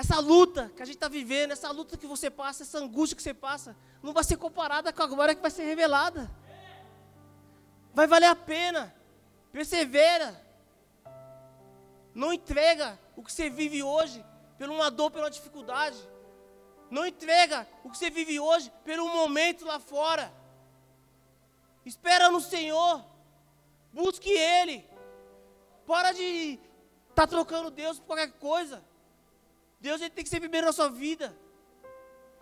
Essa 0.00 0.18
luta 0.18 0.72
que 0.74 0.82
a 0.82 0.86
gente 0.86 0.94
está 0.94 1.08
vivendo, 1.08 1.50
essa 1.50 1.70
luta 1.70 1.94
que 1.94 2.06
você 2.06 2.30
passa, 2.30 2.62
essa 2.62 2.78
angústia 2.78 3.14
que 3.14 3.22
você 3.22 3.34
passa, 3.34 3.76
não 4.02 4.14
vai 4.14 4.24
ser 4.24 4.38
comparada 4.38 4.90
com 4.94 5.02
a 5.02 5.06
glória 5.06 5.34
que 5.34 5.42
vai 5.42 5.50
ser 5.50 5.64
revelada. 5.64 6.30
Vai 7.92 8.06
valer 8.06 8.28
a 8.28 8.34
pena. 8.34 8.94
Persevera. 9.52 10.42
Não 12.14 12.32
entrega 12.32 12.98
o 13.14 13.22
que 13.22 13.30
você 13.30 13.50
vive 13.50 13.82
hoje 13.82 14.24
por 14.56 14.70
uma 14.70 14.90
dor, 14.90 15.10
pela 15.10 15.30
dificuldade. 15.30 15.98
Não 16.90 17.04
entrega 17.06 17.68
o 17.84 17.90
que 17.90 17.98
você 17.98 18.08
vive 18.08 18.40
hoje 18.40 18.72
pelo 18.82 19.06
momento 19.06 19.66
lá 19.66 19.78
fora. 19.78 20.32
Espera 21.84 22.30
no 22.30 22.40
Senhor. 22.40 23.04
Busque 23.92 24.30
Ele. 24.30 24.82
Para 25.86 26.12
de 26.12 26.58
estar 27.10 27.26
tá 27.26 27.26
trocando 27.26 27.70
Deus 27.70 27.98
por 27.98 28.06
qualquer 28.06 28.32
coisa. 28.38 28.82
Deus 29.80 30.00
ele 30.00 30.10
tem 30.10 30.22
que 30.22 30.30
ser 30.30 30.40
primeiro 30.40 30.66
na 30.66 30.72
sua 30.72 30.88
vida. 30.88 31.34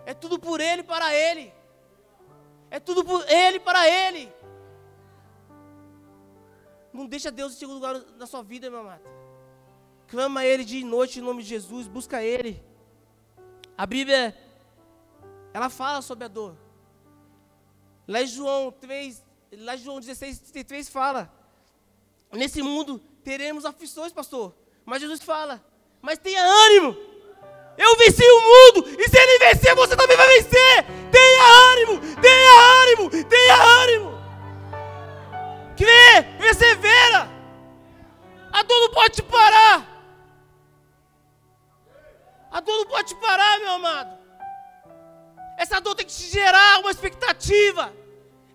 É 0.05 0.12
tudo 0.14 0.38
por 0.38 0.61
Ele, 0.61 0.83
para 0.83 1.14
Ele. 1.14 1.53
É 2.70 2.81
tudo 2.81 3.05
por 3.05 3.24
Ele, 3.31 3.61
para 3.61 3.88
Ele. 3.88 4.33
Não 6.92 7.07
deixa 7.07 7.31
Deus 7.31 7.53
em 7.53 7.57
segundo 7.57 7.77
lugar 7.77 7.94
na 8.16 8.27
sua 8.27 8.42
vida, 8.42 8.68
meu 8.70 8.81
amado. 8.81 9.03
Clama 10.09 10.44
Ele 10.44 10.64
de 10.64 10.83
noite 10.83 11.18
em 11.18 11.22
nome 11.22 11.42
de 11.42 11.48
Jesus, 11.51 11.87
busca 11.87 12.22
Ele. 12.22 12.62
A 13.77 13.87
Bíblia, 13.87 14.37
ela 15.53 15.68
fala 15.68 16.03
sobre 16.03 16.24
a 16.24 16.29
dor. 16.29 16.57
Lá 18.07 18.22
em 18.22 18.27
João 18.27 18.72
3, 18.72 19.22
lá 19.53 19.77
em 19.77 19.79
João 19.79 20.01
16, 20.01 20.38
33 20.40 20.88
fala. 20.88 21.33
Nesse 22.33 22.62
mundo 22.62 22.98
teremos 23.22 23.64
aflições, 23.64 24.12
pastor. 24.12 24.55
Mas 24.85 25.03
Jesus 25.03 25.22
fala, 25.22 25.62
mas 26.01 26.18
tenha 26.18 26.42
ânimo. 26.42 26.96
Eu 27.79 27.97
venci 27.97 28.25
o 28.25 28.41
mundo, 28.41 28.88
e 28.99 29.09
se 29.09 29.17
ele 29.17 29.38
vencer, 29.38 29.75
você 29.77 29.97
também 29.97 30.17
vai 30.17 30.27
vencer. 30.27 30.85
Tenha 31.12 31.45
ânimo, 31.73 32.01
tenha 32.21 32.61
ânimo, 32.83 33.25
tenha 33.25 33.55
ânimo. 33.55 34.19
Crê, 35.77 36.23
persevera. 36.38 37.31
A 38.53 38.62
dor 38.64 38.81
não 38.81 38.91
pode 38.91 39.14
te 39.14 39.23
parar. 39.23 39.87
A 42.51 42.61
dor 42.61 42.79
não 42.79 42.87
pode 42.87 43.09
te 43.09 43.14
parar, 43.14 43.59
meu 43.61 43.73
amado. 43.73 44.19
Essa 45.59 45.81
dor 45.81 45.95
tem 45.95 46.07
que 46.07 46.12
te 46.12 46.31
gerar 46.31 46.79
uma 46.81 46.91
expectativa. 46.91 47.93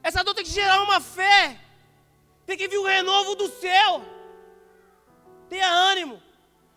Essa 0.01 0.23
dor 0.23 0.33
tem 0.33 0.43
que 0.43 0.49
gerar 0.49 0.81
uma 0.81 0.99
fé. 1.01 1.59
Tem 2.45 2.57
que 2.57 2.67
vir 2.67 2.77
o 2.77 2.85
renovo 2.85 3.35
do 3.35 3.47
céu. 3.47 4.01
Tenha 5.49 5.69
ânimo. 5.69 6.22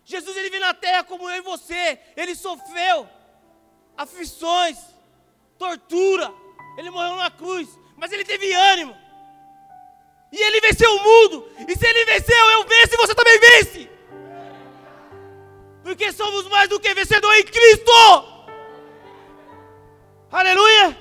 Jesus 0.07 0.37
ele 0.37 0.49
veio 0.49 0.61
na 0.61 0.73
terra 0.73 1.03
como 1.03 1.29
eu 1.29 1.35
e 1.35 1.41
você. 1.41 1.99
Ele 2.15 2.33
sofreu 2.33 3.07
aflições, 3.97 4.77
tortura. 5.59 6.33
Ele 6.77 6.89
morreu 6.89 7.17
na 7.17 7.29
cruz, 7.29 7.67
mas 7.97 8.13
ele 8.13 8.23
teve 8.23 8.53
ânimo. 8.53 8.95
E 10.31 10.41
ele 10.41 10.61
venceu 10.61 10.89
o 10.95 11.03
mundo. 11.03 11.51
E 11.67 11.77
se 11.77 11.85
ele 11.85 12.05
venceu, 12.05 12.49
eu 12.51 12.63
venço 12.63 12.93
e 12.93 12.97
você 12.97 13.13
também 13.13 13.37
vence. 13.37 13.89
Porque 15.83 16.13
somos 16.13 16.47
mais 16.47 16.69
do 16.69 16.79
que 16.79 16.93
vencedor 16.93 17.33
em 17.35 17.43
Cristo. 17.43 17.91
Aleluia. 20.31 20.97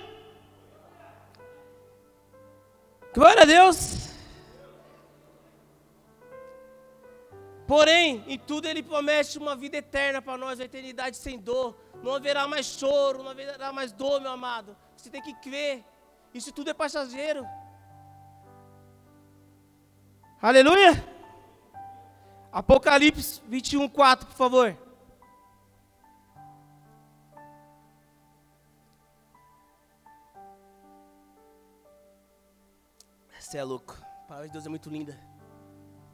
Glória 3.14 3.42
a 3.42 3.47
Deus. 3.47 4.06
Porém, 7.67 8.23
em 8.29 8.39
tudo 8.39 8.69
Ele 8.69 8.83
promete 8.83 9.39
uma 9.39 9.57
vida 9.57 9.79
eterna 9.79 10.23
para 10.23 10.39
nós, 10.39 10.61
a 10.61 10.65
eternidade 10.65 11.17
sem 11.17 11.39
dor. 11.39 11.77
Não 12.03 12.15
haverá 12.15 12.47
mais 12.47 12.67
choro, 12.67 13.23
não 13.23 13.31
haverá 13.31 13.73
mais 13.73 13.91
dor, 13.91 14.21
meu 14.21 14.31
amado. 14.31 14.77
Você 14.97 15.11
tem 15.11 15.21
que 15.21 15.35
crer. 15.35 15.85
Isso 16.33 16.53
tudo 16.53 16.71
é 16.71 16.75
passageiro. 16.75 17.45
Aleluia! 20.41 20.93
Apocalipse 22.53 23.43
21, 23.49 23.89
4, 23.89 24.27
por 24.29 24.37
favor. 24.37 24.77
Você 33.39 33.59
é 33.59 33.65
louco. 33.65 33.97
A 34.25 34.27
palavra 34.27 34.47
de 34.47 34.53
Deus 34.53 34.67
é 34.67 34.69
muito 34.69 34.89
linda. 34.91 35.36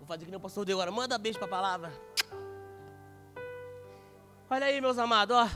Vou 0.03 0.07
fazer 0.09 0.25
que 0.25 0.33
nem 0.33 0.37
o 0.37 0.41
pastor 0.41 0.65
deu 0.65 0.79
agora. 0.79 0.91
Manda 0.91 1.17
beijo 1.17 1.39
para 1.39 1.47
a 1.47 1.51
palavra. 1.51 1.93
Olha 4.51 4.67
aí, 4.67 4.81
meus 4.81 4.99
amados, 4.99 5.37
ó. 5.37 5.49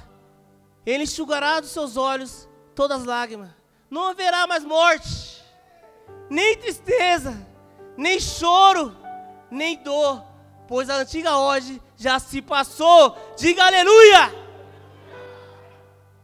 Ele 0.87 1.03
enxugará 1.03 1.59
dos 1.59 1.71
seus 1.71 1.97
olhos 1.97 2.49
todas 2.73 3.01
as 3.01 3.05
lágrimas. 3.05 3.51
Não 3.91 4.07
haverá 4.07 4.47
mais 4.47 4.63
morte, 4.63 5.45
nem 6.31 6.57
tristeza, 6.59 7.35
nem 7.97 8.21
choro, 8.21 8.97
nem 9.51 9.83
dor, 9.83 10.25
pois 10.69 10.89
a 10.89 10.99
antiga 10.99 11.37
hoje 11.39 11.83
já 11.97 12.21
se 12.21 12.41
passou. 12.41 13.19
Diga 13.37 13.65
aleluia! 13.65 14.33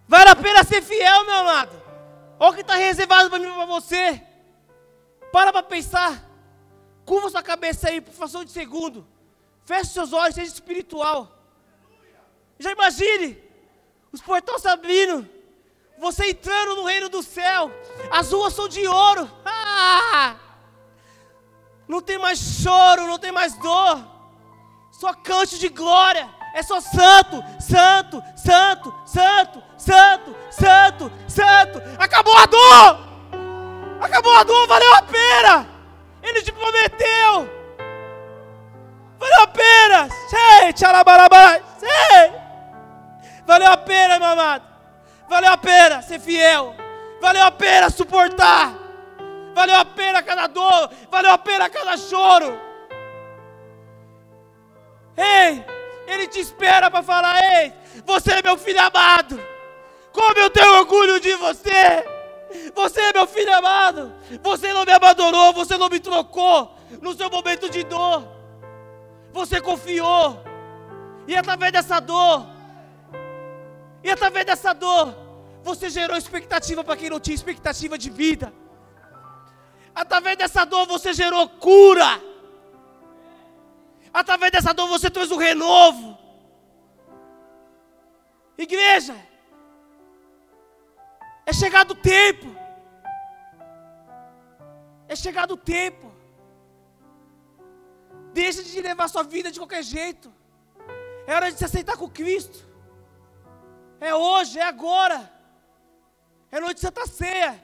Vale 0.07 0.31
a 0.31 0.37
pena 0.37 0.63
ser 0.63 0.81
fiel, 0.81 1.25
meu 1.25 1.39
amado. 1.39 1.73
Olha 2.39 2.53
o 2.53 2.55
que 2.55 2.61
está 2.61 2.77
reservado 2.77 3.29
para 3.29 3.41
mim 3.41 3.49
e 3.49 3.53
para 3.53 3.67
você. 3.67 4.23
Para 5.33 5.53
para 5.53 5.65
pensar. 5.65 6.32
Curva 7.05 7.31
sua 7.31 7.43
cabeça 7.43 7.89
aí, 7.89 8.01
por 8.01 8.15
fração 8.15 8.45
de 8.45 8.51
segundo. 8.51 9.07
Feche 9.65 9.91
seus 9.91 10.13
olhos, 10.13 10.35
seja 10.35 10.53
espiritual. 10.53 11.39
Já 12.59 12.73
imagine 12.73 13.43
os 14.13 14.21
portões 14.21 14.65
abrindo. 14.67 15.29
Você 15.99 16.31
entrando 16.31 16.77
no 16.77 16.85
reino 16.85 17.09
do 17.09 17.23
céu. 17.23 17.71
As 18.11 18.33
ruas 18.33 18.55
são 18.55 18.69
de 18.69 18.87
ouro. 18.87 19.31
Ah! 19.45 20.37
Não 21.87 22.01
tem 22.01 22.19
mais 22.19 22.39
choro, 22.39 23.07
não 23.07 23.19
tem 23.19 23.33
mais 23.33 23.55
dor. 23.55 24.05
Só 24.91 25.13
cante 25.15 25.59
de 25.59 25.69
glória. 25.69 26.29
É 26.55 26.63
só 26.63 26.81
santo, 26.81 27.43
santo, 27.61 28.23
santo, 28.37 28.95
santo, 29.07 29.63
santo, 29.77 30.37
santo, 30.51 31.13
santo. 31.29 31.83
Acabou 31.99 32.37
a 32.37 32.47
dor. 32.47 33.13
Acabou 34.01 34.35
a 34.35 34.43
dor, 34.43 34.67
valeu 34.69 34.95
a 34.95 35.03
pena. 35.03 35.72
Ele 36.23 36.43
te 36.43 36.53
prometeu. 36.53 37.63
Valeu 39.19 39.43
a 39.43 39.47
pena. 39.47 40.09
Sei, 40.29 40.73
tchalabarabá. 40.73 41.61
Sei. 41.79 42.33
Valeu 43.47 43.73
a 43.73 43.77
pena, 43.77 44.19
meu 44.19 44.29
amado. 44.29 44.65
Valeu 45.29 45.51
a 45.51 45.57
pena 45.57 46.03
ser 46.03 46.21
fiel. 46.21 46.75
Valeu 47.21 47.45
a 47.45 47.51
pena 47.51 47.91
suportar. 47.91 48.75
Valeu 49.55 49.77
a 49.77 49.85
pena 49.85 50.23
cada 50.23 50.47
dor. 50.47 50.91
Valeu 51.11 51.33
a 51.33 51.39
pena 51.39 51.69
cada 51.69 51.97
choro. 51.97 52.61
Ei, 55.17 55.65
Ele 56.07 56.27
te 56.27 56.41
espera 56.41 56.91
para 56.91 57.03
falar: 57.03 57.37
Ei, 57.43 57.73
você 58.05 58.33
é 58.33 58.43
meu 58.43 58.57
filho 58.57 58.81
amado. 58.81 59.41
Como 60.13 60.39
eu 60.39 60.51
tenho 60.51 60.79
orgulho 60.79 61.21
de 61.21 61.35
você. 61.37 62.12
Você 62.75 63.01
é 63.01 63.13
meu 63.13 63.27
filho 63.27 63.55
amado. 63.55 64.13
Você 64.43 64.73
não 64.73 64.85
me 64.85 64.93
abandonou. 64.93 65.53
Você 65.53 65.77
não 65.77 65.89
me 65.89 66.01
trocou 66.01 66.75
no 67.01 67.15
seu 67.15 67.31
momento 67.31 67.69
de 67.69 67.85
dor. 67.85 68.27
Você 69.33 69.61
confiou. 69.61 70.43
E 71.27 71.37
através 71.37 71.73
dessa 71.73 72.01
dor, 72.01 72.47
e 74.03 74.11
através 74.11 74.45
dessa 74.45 74.73
dor, 74.73 75.15
você 75.63 75.89
gerou 75.89 76.17
expectativa 76.17 76.83
para 76.83 76.97
quem 76.97 77.09
não 77.09 77.21
tinha 77.21 77.35
expectativa 77.35 77.97
de 77.97 78.11
vida. 78.11 78.53
Através 79.95 80.37
dessa 80.37 80.65
dor 80.65 80.87
você 80.87 81.13
gerou 81.13 81.49
cura. 81.49 82.21
Através 84.13 84.51
dessa 84.53 84.73
dor 84.73 84.89
você 84.89 85.09
trouxe 85.09 85.33
o 85.33 85.37
um 85.37 85.39
renovo. 85.39 86.19
Igreja, 88.59 89.15
é 91.47 91.53
chegado 91.53 91.93
o 91.93 91.95
tempo. 91.95 92.49
É 95.09 95.17
chegado 95.17 95.53
o 95.53 95.57
tempo. 95.57 96.13
Deixa 98.33 98.63
de 98.63 98.81
levar 98.81 99.09
sua 99.09 99.23
vida 99.23 99.51
de 99.51 99.61
qualquer 99.61 99.83
jeito. 99.83 100.33
É 101.27 101.35
hora 101.35 101.51
de 101.51 101.59
se 101.59 101.65
aceitar 101.65 101.97
com 101.97 102.09
Cristo. 102.09 102.59
É 104.01 104.15
hoje, 104.15 104.59
é 104.59 104.65
agora. 104.65 105.31
É 106.51 106.59
noite 106.61 106.77
de 106.77 106.81
Santa 106.81 107.07
Ceia. 107.07 107.63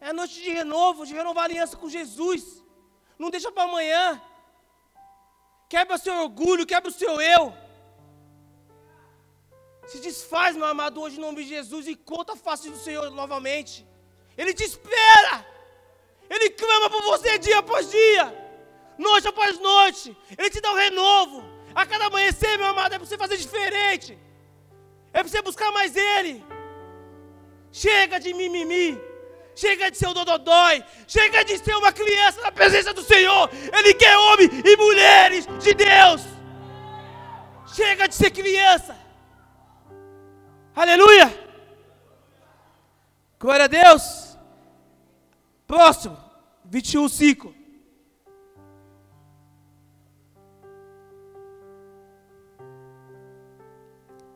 É 0.00 0.12
noite 0.12 0.34
de 0.42 0.50
renovo, 0.50 1.04
de 1.04 1.14
renovar 1.14 1.44
aliança 1.44 1.76
com 1.76 1.88
Jesus. 1.88 2.64
Não 3.18 3.30
deixa 3.30 3.52
para 3.52 3.64
amanhã. 3.64 4.20
Quebra 5.68 5.96
o 5.96 5.98
seu 5.98 6.14
orgulho, 6.22 6.66
quebra 6.66 6.90
o 6.90 6.92
seu 6.92 7.20
eu. 7.20 7.54
Se 9.90 9.98
desfaz, 9.98 10.54
meu 10.54 10.66
amado, 10.66 11.00
hoje 11.02 11.16
em 11.16 11.20
nome 11.20 11.42
de 11.42 11.48
Jesus 11.48 11.88
e 11.88 11.96
conta 11.96 12.34
a 12.34 12.36
face 12.36 12.70
do 12.70 12.76
Senhor 12.76 13.10
novamente. 13.10 13.84
Ele 14.38 14.52
te 14.54 14.62
espera. 14.62 15.44
Ele 16.32 16.48
clama 16.50 16.88
por 16.88 17.02
você 17.02 17.36
dia 17.40 17.58
após 17.58 17.90
dia, 17.90 18.26
noite 18.96 19.26
após 19.26 19.58
noite. 19.58 20.16
Ele 20.38 20.48
te 20.48 20.60
dá 20.60 20.70
um 20.70 20.76
renovo. 20.76 21.42
A 21.74 21.84
cada 21.84 22.06
amanhecer, 22.06 22.56
meu 22.56 22.68
amado, 22.68 22.94
é 22.94 22.98
para 22.98 23.06
você 23.08 23.18
fazer 23.18 23.36
diferente. 23.36 24.16
É 25.12 25.18
para 25.18 25.28
você 25.28 25.42
buscar 25.42 25.72
mais 25.72 25.96
Ele. 25.96 26.44
Chega 27.72 28.20
de 28.20 28.32
mimimi. 28.32 28.96
Chega 29.56 29.90
de 29.90 29.96
ser 29.96 30.06
o 30.06 30.14
dododói. 30.14 30.84
Chega 31.08 31.44
de 31.44 31.58
ser 31.58 31.74
uma 31.74 31.92
criança 31.92 32.40
na 32.42 32.52
presença 32.52 32.94
do 32.94 33.02
Senhor. 33.02 33.50
Ele 33.76 33.92
quer 33.94 34.16
homens 34.16 34.50
e 34.64 34.76
mulheres 34.76 35.48
de 35.58 35.74
Deus. 35.74 36.22
Chega 37.74 38.06
de 38.06 38.14
ser 38.14 38.30
criança. 38.30 39.09
Aleluia. 40.74 41.28
Glória 43.38 43.64
a 43.64 43.68
Deus. 43.68 44.38
Próximo. 45.66 46.16
21, 46.64 47.08
5. 47.08 47.54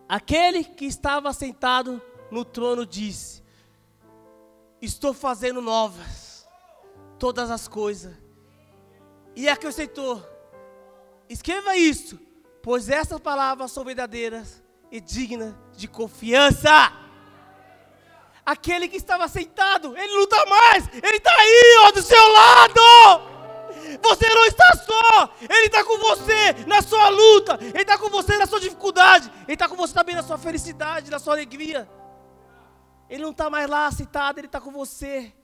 Aquele 0.08 0.64
que 0.64 0.84
estava 0.84 1.32
sentado 1.32 2.02
no 2.30 2.44
trono 2.44 2.84
disse: 2.84 3.42
Estou 4.82 5.14
fazendo 5.14 5.60
novas 5.62 6.48
todas 7.18 7.50
as 7.50 7.68
coisas. 7.68 8.14
E 9.36 9.48
acrescentou: 9.48 10.20
Escreva 11.28 11.76
isso, 11.76 12.18
pois 12.60 12.88
essas 12.88 13.20
palavras 13.20 13.70
são 13.70 13.84
verdadeiras 13.84 14.63
e 14.94 15.00
dignas 15.00 15.52
de 15.76 15.88
confiança. 15.88 16.70
Aquele 18.46 18.86
que 18.86 18.96
estava 18.96 19.26
sentado, 19.26 19.96
ele 19.98 20.14
não 20.14 20.22
está 20.22 20.46
mais, 20.46 20.88
ele 21.02 21.16
está 21.16 21.32
aí, 21.32 21.76
ó, 21.80 21.90
do 21.90 22.00
seu 22.00 22.28
lado. 22.28 23.34
Você 24.00 24.28
não 24.28 24.44
está 24.46 24.76
só, 24.76 25.34
Ele 25.40 25.66
está 25.66 25.84
com 25.84 25.98
você 25.98 26.52
na 26.66 26.80
sua 26.80 27.08
luta, 27.10 27.58
Ele 27.60 27.82
está 27.82 27.98
com 27.98 28.08
você 28.08 28.38
na 28.38 28.46
sua 28.46 28.58
dificuldade, 28.58 29.30
Ele 29.42 29.52
está 29.52 29.68
com 29.68 29.76
você 29.76 29.92
também 29.92 30.14
na 30.14 30.22
sua 30.22 30.38
felicidade, 30.38 31.10
na 31.10 31.18
sua 31.18 31.34
alegria. 31.34 31.88
Ele 33.10 33.22
não 33.22 33.30
está 33.30 33.50
mais 33.50 33.68
lá 33.68 33.90
citado, 33.90 34.40
Ele 34.40 34.46
está 34.46 34.60
com 34.60 34.70
você. 34.70 35.34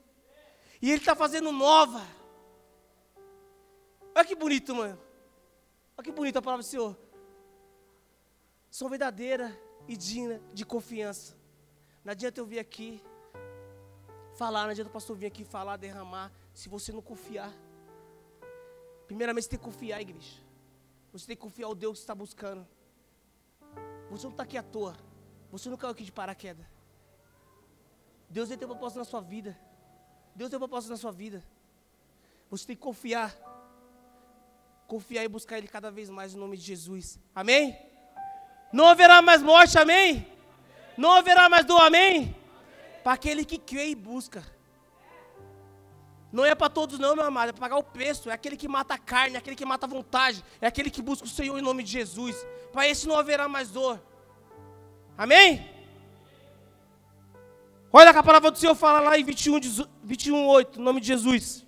E 0.81 0.91
Ele 0.91 1.01
está 1.01 1.15
fazendo 1.15 1.53
nova. 1.53 2.03
Olha 4.15 4.25
que 4.25 4.35
bonito, 4.35 4.75
mano. 4.75 4.99
Olha 5.97 6.05
que 6.05 6.13
bonita 6.13 6.39
a 6.39 6.43
palavra 6.43 6.63
do 6.63 6.69
Senhor. 6.69 6.97
São 8.71 8.89
verdadeira 8.89 9.57
e 9.89 9.97
digna 9.97 10.41
de 10.55 10.65
confiança. 10.65 11.37
Não 12.05 12.13
adianta 12.13 12.41
eu 12.41 12.47
vir 12.47 12.59
aqui 12.59 13.03
falar, 14.37 14.63
não 14.63 14.71
adianta 14.71 14.89
o 14.89 14.93
pastor 14.93 15.17
vir 15.17 15.27
aqui 15.27 15.45
falar, 15.45 15.77
derramar, 15.77 16.33
se 16.55 16.69
você 16.69 16.93
não 16.93 17.03
confiar. 17.03 17.53
Primeiramente 19.07 19.45
você 19.45 19.51
tem 19.51 19.59
que 19.59 19.65
confiar, 19.65 20.01
igreja. 20.01 20.41
Você 21.13 21.27
tem 21.27 21.37
que 21.37 21.43
confiar 21.43 21.67
ao 21.67 21.75
Deus 21.75 21.99
que 21.99 22.05
está 22.05 22.15
buscando. 22.15 22.67
Você 24.09 24.25
não 24.25 24.31
está 24.31 24.45
aqui 24.45 24.57
à 24.57 24.63
toa. 24.63 24.97
Você 25.51 25.69
não 25.69 25.77
caiu 25.77 25.91
aqui 25.91 26.05
de 26.05 26.13
paraquedas. 26.13 26.65
Deus 28.29 28.49
tem 28.49 28.57
um 28.57 28.69
propósito 28.69 28.99
na 28.99 29.05
sua 29.05 29.21
vida. 29.21 29.59
Deus 30.35 30.49
tem 30.49 30.57
um 30.57 30.61
propósito 30.61 30.91
na 30.91 30.97
sua 30.97 31.11
vida. 31.11 31.43
Você 32.49 32.69
tem 32.69 32.77
que 32.77 32.83
confiar. 32.83 33.37
Confiar 34.87 35.25
e 35.25 35.29
buscar 35.29 35.59
Ele 35.59 35.67
cada 35.67 35.91
vez 35.91 36.09
mais 36.09 36.35
em 36.35 36.39
nome 36.39 36.57
de 36.57 36.63
Jesus. 36.63 37.19
Amém? 37.35 37.90
Não 38.73 38.87
haverá 38.87 39.21
mais 39.21 39.43
morte, 39.43 39.79
amém? 39.79 40.27
Não 40.97 41.13
haverá 41.13 41.49
mais 41.49 41.65
dor, 41.65 41.81
amém? 41.81 42.35
Para 43.03 43.15
aquele 43.15 43.45
que 43.45 43.59
crê 43.59 43.89
e 43.89 43.95
busca. 43.95 44.45
Não 46.33 46.45
é 46.45 46.55
para 46.55 46.69
todos, 46.69 46.99
não, 46.99 47.17
meu 47.17 47.25
amado, 47.25 47.49
é 47.49 47.53
para 47.53 47.61
pagar 47.61 47.77
o 47.77 47.83
preço. 47.83 48.31
É 48.31 48.33
aquele 48.33 48.57
que 48.57 48.69
mata 48.69 48.95
a 48.95 48.99
carne, 48.99 49.35
é 49.35 49.39
aquele 49.39 49.57
que 49.57 49.65
mata 49.65 49.87
a 49.87 49.89
vontade, 49.89 50.45
é 50.61 50.67
aquele 50.67 50.91
que 50.91 51.03
busca 51.03 51.27
o 51.27 51.31
Senhor 51.31 51.59
em 51.59 51.63
nome 51.63 51.83
de 51.83 51.91
Jesus. 51.91 52.37
Para 52.73 52.87
esse 52.87 53.09
não 53.09 53.19
haverá 53.19 53.49
mais 53.49 53.71
dor. 53.71 54.01
Amém? 55.19 55.69
Olha 57.93 58.13
que 58.13 58.19
a 58.19 58.23
palavra 58.23 58.53
do 58.53 58.59
Senhor 58.59 58.77
fala 58.77 59.01
lá 59.01 59.19
em 59.19 59.25
21, 59.25 59.59
21 60.05 60.47
8, 60.47 60.81
em 60.81 60.83
nome 60.83 61.01
de 61.01 61.09
Jesus. 61.09 61.67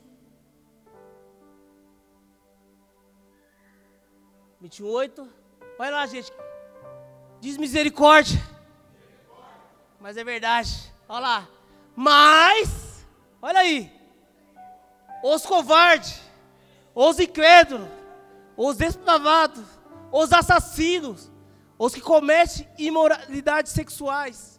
21, 4.61 4.87
8. 4.87 5.29
Olha 5.77 5.91
lá, 5.91 6.07
gente. 6.07 6.31
Diz 7.43 7.59
misericórdia. 7.59 8.41
Mas 10.01 10.17
é 10.17 10.25
verdade. 10.25 10.71
Olha 11.09 11.21
lá. 11.21 11.49
Mas, 11.95 13.05
olha 13.43 13.59
aí. 13.59 13.93
Os 15.23 15.45
covardes, 15.45 16.21
os 16.95 17.19
incrédulos, 17.19 17.89
os 18.57 18.77
depravados, 18.77 19.65
os 20.11 20.33
assassinos, 20.33 21.31
os 21.79 21.93
que 21.95 22.01
cometem 22.01 22.67
imoralidades 22.79 23.73
sexuais 23.73 24.53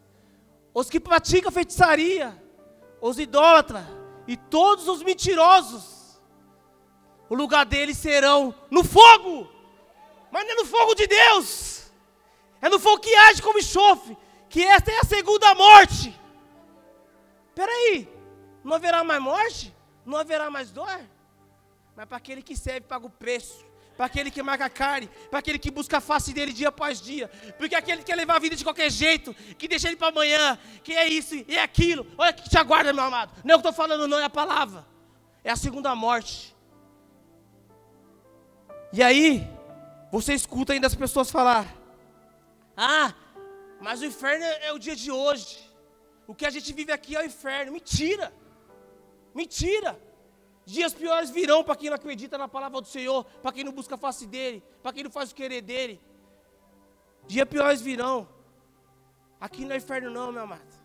os 0.74 0.90
que 0.90 1.00
praticam 1.00 1.52
feitiçaria, 1.52 2.36
os 3.00 3.20
idólatras 3.20 3.86
e 4.28 4.36
todos 4.36 4.88
os 4.88 5.04
mentirosos. 5.04 6.20
O 7.30 7.36
lugar 7.36 7.66
deles 7.66 7.98
serão 7.98 8.54
no 8.72 8.84
fogo, 8.84 9.48
mas 10.32 10.46
não 10.46 10.54
é 10.54 10.56
no 10.56 10.66
fogo 10.66 10.96
de 10.96 11.06
Deus, 11.06 11.46
é 12.64 12.70
no 12.70 12.80
fogo 12.80 13.00
que 13.00 13.14
age 13.14 13.42
como 13.42 13.60
enxofre, 13.60 14.18
que 14.50 14.64
esta 14.64 14.90
é 14.90 15.00
a 15.00 15.04
segunda 15.04 15.54
morte. 15.54 16.18
Peraí, 17.54 18.08
não 18.64 18.76
haverá 18.76 19.04
mais 19.04 19.22
morte? 19.22 19.76
Não 20.06 20.18
haverá 20.18 20.50
mais 20.50 20.72
dor? 20.72 21.00
Mas 21.94 22.06
para 22.06 22.18
aquele 22.18 22.42
que 22.42 22.56
serve, 22.56 22.82
paga 22.82 23.06
o 23.06 23.10
preço 23.10 23.66
para 23.96 24.08
aquele 24.08 24.32
que 24.32 24.42
marca 24.42 24.66
a 24.66 24.70
carne, 24.70 25.08
para 25.30 25.40
aquele 25.40 25.60
que 25.60 25.70
busca 25.70 25.98
a 25.98 26.02
face 26.02 26.34
dele 26.34 26.52
dia 26.52 26.70
após 26.70 27.00
dia, 27.00 27.30
porque 27.58 27.76
aquele 27.76 28.00
que 28.00 28.06
quer 28.06 28.16
levar 28.16 28.38
a 28.38 28.40
vida 28.40 28.56
de 28.56 28.64
qualquer 28.64 28.90
jeito, 28.90 29.36
que 29.58 29.68
deixa 29.68 29.88
ele 29.88 29.96
para 29.96 30.08
amanhã, 30.08 30.58
que 30.84 30.94
é 30.94 31.08
isso 31.08 31.36
e 31.36 31.46
é 31.56 31.62
aquilo, 31.62 32.06
olha 32.18 32.34
que 32.34 32.50
te 32.50 32.58
aguarda, 32.58 32.92
meu 32.92 33.04
amado. 33.04 33.32
Não 33.44 33.54
é 33.54 33.56
o 33.56 33.62
que 33.62 33.68
estou 33.68 33.74
falando, 33.74 34.08
não, 34.08 34.20
é 34.20 34.24
a 34.24 34.30
palavra, 34.30 34.84
é 35.44 35.52
a 35.52 35.56
segunda 35.56 35.94
morte. 35.96 36.56
E 38.92 39.04
aí, 39.04 39.48
você 40.12 40.34
escuta 40.34 40.74
ainda 40.74 40.88
as 40.88 40.96
pessoas 40.96 41.30
falar: 41.30 41.83
Ah, 42.76 43.14
mas 43.82 44.02
o 44.02 44.06
inferno 44.06 44.44
é 44.44 44.72
o 44.72 44.80
dia 44.80 44.96
de 44.96 45.12
hoje, 45.12 45.70
o 46.28 46.34
que 46.34 46.46
a 46.46 46.50
gente 46.50 46.72
vive 46.74 46.92
aqui 46.92 47.16
é 47.16 47.22
o 47.22 47.26
inferno. 47.26 47.74
Mentira, 47.74 48.34
mentira. 49.34 50.00
Dias 50.66 50.94
piores 50.94 51.30
virão 51.30 51.64
para 51.64 51.76
quem 51.76 51.90
não 51.90 51.96
acredita 51.96 52.38
na 52.38 52.48
palavra 52.48 52.80
do 52.80 52.88
Senhor, 52.88 53.26
para 53.42 53.52
quem 53.52 53.64
não 53.64 53.74
busca 53.74 53.96
a 53.96 53.98
face 53.98 54.26
dele, 54.26 54.64
para 54.82 54.94
quem 54.94 55.04
não 55.04 55.12
faz 55.12 55.32
o 55.32 55.36
querer 55.36 55.62
dele. 55.62 56.00
Dias 57.28 57.48
piores 57.48 57.82
virão. 57.82 58.28
Aqui 59.40 59.66
não 59.66 59.74
é 59.74 59.78
inferno, 59.78 60.10
não, 60.10 60.32
meu 60.32 60.44
amado. 60.44 60.82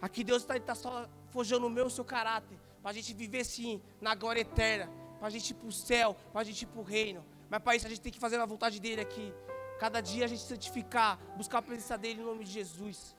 Aqui 0.00 0.22
Deus 0.22 0.42
está 0.42 0.58
tá 0.60 0.74
só 0.74 1.08
forjando 1.30 1.66
o 1.66 1.70
meu 1.70 1.84
e 1.84 1.86
o 1.86 1.90
seu 1.90 2.04
caráter. 2.04 2.58
Para 2.82 2.90
a 2.90 2.94
gente 2.94 3.14
viver 3.14 3.44
sim, 3.44 3.80
na 4.00 4.14
glória 4.14 4.40
eterna. 4.40 4.92
Para 5.18 5.28
a 5.28 5.30
gente 5.30 5.50
ir 5.50 5.54
para 5.54 5.68
o 5.68 5.72
céu, 5.72 6.14
para 6.30 6.42
a 6.42 6.44
gente 6.44 6.62
ir 6.62 6.66
para 6.66 6.80
o 6.80 6.84
reino. 6.84 7.24
Mas 7.48 7.62
para 7.62 7.76
isso 7.76 7.86
a 7.86 7.88
gente 7.88 8.00
tem 8.00 8.12
que 8.12 8.18
fazer 8.18 8.38
a 8.38 8.44
vontade 8.44 8.78
dele 8.80 9.00
aqui. 9.00 9.32
Cada 9.82 10.00
dia 10.00 10.26
a 10.26 10.28
gente 10.28 10.42
santificar, 10.42 11.18
buscar 11.36 11.58
a 11.58 11.62
presença 11.62 11.98
dele 11.98 12.20
em 12.20 12.24
nome 12.24 12.44
de 12.44 12.52
Jesus. 12.52 13.16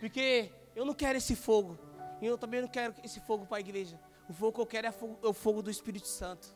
Porque 0.00 0.50
eu 0.74 0.84
não 0.84 0.92
quero 0.92 1.18
esse 1.18 1.36
fogo. 1.36 1.78
E 2.20 2.26
eu 2.26 2.36
também 2.36 2.60
não 2.60 2.66
quero 2.66 2.92
esse 3.04 3.20
fogo 3.20 3.46
para 3.46 3.58
a 3.58 3.60
igreja. 3.60 3.96
O 4.28 4.32
fogo 4.32 4.54
que 4.54 4.60
eu 4.60 4.66
quero 4.66 4.88
é, 4.88 4.90
fogo, 4.90 5.16
é 5.22 5.28
o 5.28 5.32
fogo 5.32 5.62
do 5.62 5.70
Espírito 5.70 6.08
Santo. 6.08 6.52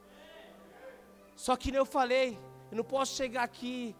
Só 1.37 1.55
que 1.55 1.71
nem 1.71 1.79
eu 1.79 1.87
falei, 1.87 2.37
eu 2.69 2.77
não 2.77 2.83
posso 2.83 3.15
chegar 3.15 3.45
aqui 3.45 3.95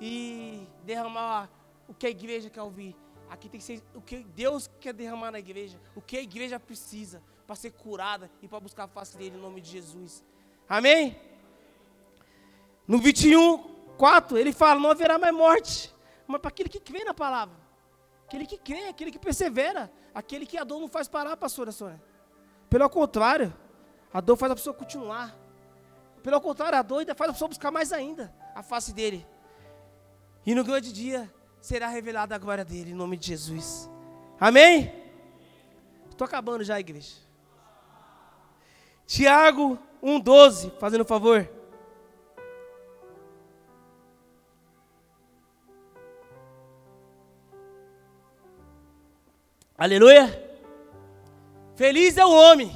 e 0.00 0.68
derramar 0.84 1.50
o 1.88 1.92
que 1.92 2.06
a 2.06 2.10
igreja 2.10 2.48
quer 2.48 2.62
ouvir. 2.62 2.94
Aqui 3.28 3.48
tem 3.48 3.58
que 3.58 3.66
ser 3.66 3.82
o 3.92 4.00
que 4.00 4.18
Deus 4.22 4.70
quer 4.78 4.92
derramar 4.92 5.32
na 5.32 5.40
igreja, 5.40 5.80
o 5.96 6.00
que 6.00 6.16
a 6.16 6.22
igreja 6.22 6.60
precisa 6.60 7.20
para 7.44 7.56
ser 7.56 7.72
curada 7.72 8.30
e 8.40 8.46
para 8.46 8.60
buscar 8.60 8.84
a 8.84 8.88
face 8.88 9.18
dele 9.18 9.36
em 9.36 9.40
nome 9.40 9.60
de 9.60 9.70
Jesus. 9.70 10.24
Amém? 10.68 11.20
No 12.86 12.98
21, 12.98 13.72
4, 14.02 14.36
ele 14.36 14.52
fala: 14.52 14.80
Não 14.80 14.90
haverá 14.90 15.16
mais 15.16 15.32
morte, 15.32 15.94
mas 16.26 16.40
para 16.40 16.48
aquele 16.48 16.68
que 16.68 16.80
crê 16.80 17.04
na 17.04 17.14
palavra, 17.14 17.54
aquele 18.26 18.44
que 18.44 18.58
crê, 18.58 18.88
aquele 18.88 19.12
que 19.12 19.18
persevera, 19.18 19.92
aquele 20.12 20.44
que 20.44 20.58
a 20.58 20.64
dor 20.64 20.80
não 20.80 20.88
faz 20.88 21.06
parar, 21.06 21.36
pastora 21.36 21.70
Sônia. 21.70 22.02
Pelo 22.68 22.90
contrário, 22.90 23.54
a 24.12 24.20
dor 24.20 24.36
faz 24.36 24.50
a 24.50 24.56
pessoa 24.56 24.74
continuar. 24.74 25.32
Pelo 26.20 26.40
contrário, 26.40 26.76
a 26.76 26.82
dor 26.82 26.98
ainda 26.98 27.14
faz 27.14 27.30
a 27.30 27.32
pessoa 27.32 27.48
buscar 27.48 27.70
mais 27.70 27.92
ainda 27.92 28.34
a 28.56 28.60
face 28.60 28.92
dele. 28.92 29.24
E 30.44 30.52
no 30.52 30.64
grande 30.64 30.92
dia 30.92 31.32
será 31.60 31.86
revelada 31.86 32.34
a 32.34 32.38
glória 32.38 32.64
dele, 32.64 32.90
em 32.90 32.94
nome 32.94 33.16
de 33.16 33.28
Jesus. 33.28 33.88
Amém? 34.40 34.92
Estou 36.10 36.24
acabando 36.24 36.64
já, 36.64 36.80
igreja. 36.80 37.14
Tiago 39.06 39.78
1,12, 40.02 40.76
fazendo 40.80 41.02
um 41.02 41.06
favor. 41.06 41.48
Aleluia. 49.82 50.30
Feliz 51.74 52.16
é 52.16 52.24
o 52.24 52.30
homem 52.30 52.70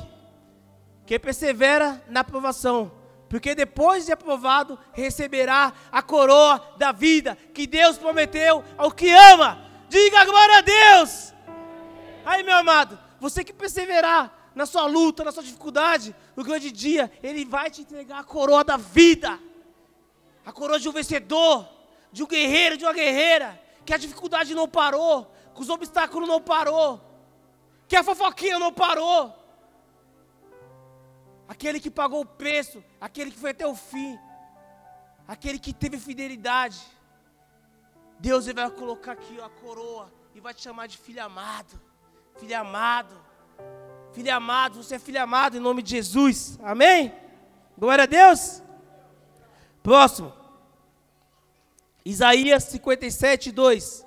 que 1.07 1.21
persevera 1.21 2.03
na 2.09 2.19
aprovação, 2.19 2.90
porque 3.29 3.55
depois 3.55 4.07
de 4.07 4.11
aprovado, 4.11 4.77
receberá 4.92 5.73
a 5.92 6.03
coroa 6.03 6.61
da 6.77 6.90
vida 6.90 7.38
que 7.55 7.64
Deus 7.64 7.97
prometeu 7.97 8.64
ao 8.77 8.90
que 8.90 9.09
ama. 9.09 9.57
Diga 9.88 10.25
glória 10.25 10.59
a 10.59 10.61
Deus! 10.62 11.33
Aí, 12.25 12.42
meu 12.42 12.57
amado, 12.57 12.99
você 13.21 13.45
que 13.45 13.53
perseverar 13.53 14.51
na 14.53 14.66
sua 14.66 14.87
luta, 14.87 15.23
na 15.23 15.31
sua 15.31 15.45
dificuldade, 15.45 16.12
no 16.35 16.42
grande 16.42 16.73
dia, 16.73 17.09
Ele 17.23 17.45
vai 17.45 17.71
te 17.71 17.83
entregar 17.83 18.19
a 18.19 18.25
coroa 18.25 18.64
da 18.64 18.77
vida, 18.77 19.38
a 20.45 20.51
coroa 20.51 20.81
de 20.81 20.88
um 20.88 20.92
vencedor, 20.92 21.69
de 22.11 22.25
um 22.25 22.27
guerreiro, 22.27 22.77
de 22.77 22.85
uma 22.85 22.92
guerreira, 22.92 23.62
que 23.85 23.95
a 23.95 23.97
dificuldade 23.97 24.57
não 24.57 24.69
parou, 24.69 25.36
que 25.57 25.62
os 25.62 25.71
obstáculos 25.71 26.29
não 26.29 26.40
parou, 26.40 27.01
que 27.88 27.97
a 27.97 28.05
fofoquinha 28.05 28.59
não 28.59 28.73
parou, 28.73 29.35
aquele 31.49 31.81
que 31.81 31.90
pagou 31.90 32.21
o 32.21 32.27
preço, 32.27 32.85
aquele 33.01 33.31
que 33.31 33.38
foi 33.38 33.51
até 33.51 33.66
o 33.66 33.75
fim, 33.75 34.19
aquele 35.27 35.59
que 35.59 35.73
teve 35.73 35.99
fidelidade. 35.99 36.81
Deus 38.19 38.47
vai 38.47 38.71
colocar 38.71 39.12
aqui 39.12 39.40
a 39.40 39.49
coroa 39.49 40.12
e 40.35 40.40
vai 40.40 40.53
te 40.53 40.62
chamar 40.62 40.87
de 40.87 40.99
filho 40.99 41.25
amado, 41.25 41.81
filho 42.38 42.59
amado, 42.59 43.16
filho 44.12 44.35
amado, 44.35 44.83
você 44.83 44.97
é 44.97 44.99
filho 44.99 45.23
amado 45.23 45.57
em 45.57 45.61
nome 45.61 45.83
de 45.83 45.90
Jesus, 45.90 46.59
amém? 46.62 47.14
Glória 47.79 48.05
a 48.05 48.07
Deus. 48.07 48.62
Próximo, 49.83 50.33
Isaías 52.05 52.64
57, 52.64 53.53
2. 53.53 54.06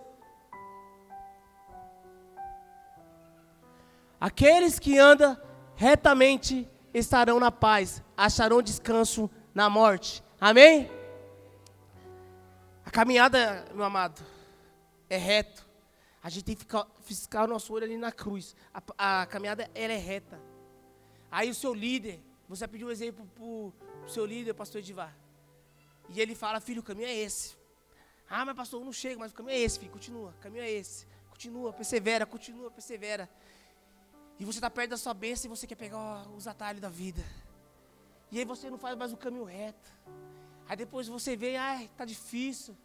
Aqueles 4.20 4.80
que 4.80 4.98
andam 4.98 5.38
retamente 5.76 6.68
estarão 6.94 7.40
na 7.40 7.52
paz, 7.52 8.04
acharão 8.18 8.62
descanso 8.62 9.30
na 9.54 9.70
morte. 9.70 10.24
Amém? 10.40 10.90
A 12.86 12.92
caminhada, 12.92 13.66
meu 13.74 13.86
amado, 13.86 14.22
é 15.10 15.16
reto. 15.18 15.68
A 16.22 16.30
gente 16.30 16.44
tem 16.44 16.56
que 16.56 16.62
ficar, 16.62 16.86
fiscar 17.02 17.46
o 17.46 17.48
nosso 17.48 17.72
olho 17.74 17.86
ali 17.86 17.98
na 17.98 18.12
cruz. 18.12 18.56
A, 18.74 19.22
a, 19.22 19.26
caminhada, 19.26 19.70
ela 19.74 19.94
é 19.94 19.98
reta. 19.98 20.40
Aí 21.32 21.50
o 21.50 21.56
seu 21.56 21.74
líder, 21.74 22.20
você 22.48 22.68
pediu 22.68 22.88
um 22.88 22.92
exemplo 22.92 23.26
para 23.34 23.44
o 23.44 23.74
seu 24.08 24.26
líder, 24.26 24.54
pastor 24.54 24.80
Edivar. 24.80 25.16
E 26.10 26.20
ele 26.20 26.36
fala, 26.36 26.60
filho, 26.60 26.82
o 26.82 26.84
caminho 26.84 27.08
é 27.08 27.16
esse. 27.16 27.56
Ah, 28.30 28.44
mas 28.44 28.56
pastor, 28.56 28.82
eu 28.82 28.86
não 28.86 28.92
chego, 28.92 29.20
mas 29.20 29.32
o 29.32 29.36
caminho 29.36 29.56
é 29.56 29.60
esse, 29.60 29.80
filho, 29.80 29.92
continua, 29.92 30.32
o 30.32 30.42
caminho 30.42 30.64
é 30.64 30.70
esse. 30.70 31.08
Continua, 31.30 31.72
persevera, 31.72 32.26
continua, 32.26 32.70
persevera. 32.70 33.30
E 34.40 34.46
você 34.46 34.58
está 34.58 34.70
perto 34.70 34.92
da 34.92 34.98
sua 34.98 35.14
bênção 35.14 35.48
e 35.48 35.50
você 35.50 35.68
quer 35.68 35.76
pegar 35.76 36.26
os 36.30 36.48
atalhos 36.48 36.82
da 36.82 36.88
vida. 36.88 37.22
E 38.32 38.40
aí 38.40 38.46
você 38.46 38.70
não 38.70 38.78
faz 38.78 38.98
mais 38.98 39.12
o 39.12 39.18
caminho 39.18 39.44
reto. 39.44 39.92
Aí 40.68 40.78
depois 40.78 41.08
você 41.08 41.36
vê, 41.36 41.58
ai, 41.58 41.86
está 41.86 42.06
difícil. 42.06 42.78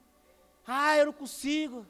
Ai, 0.67 1.01
eu 1.01 1.07
não 1.07 1.13
consigo. 1.13 1.87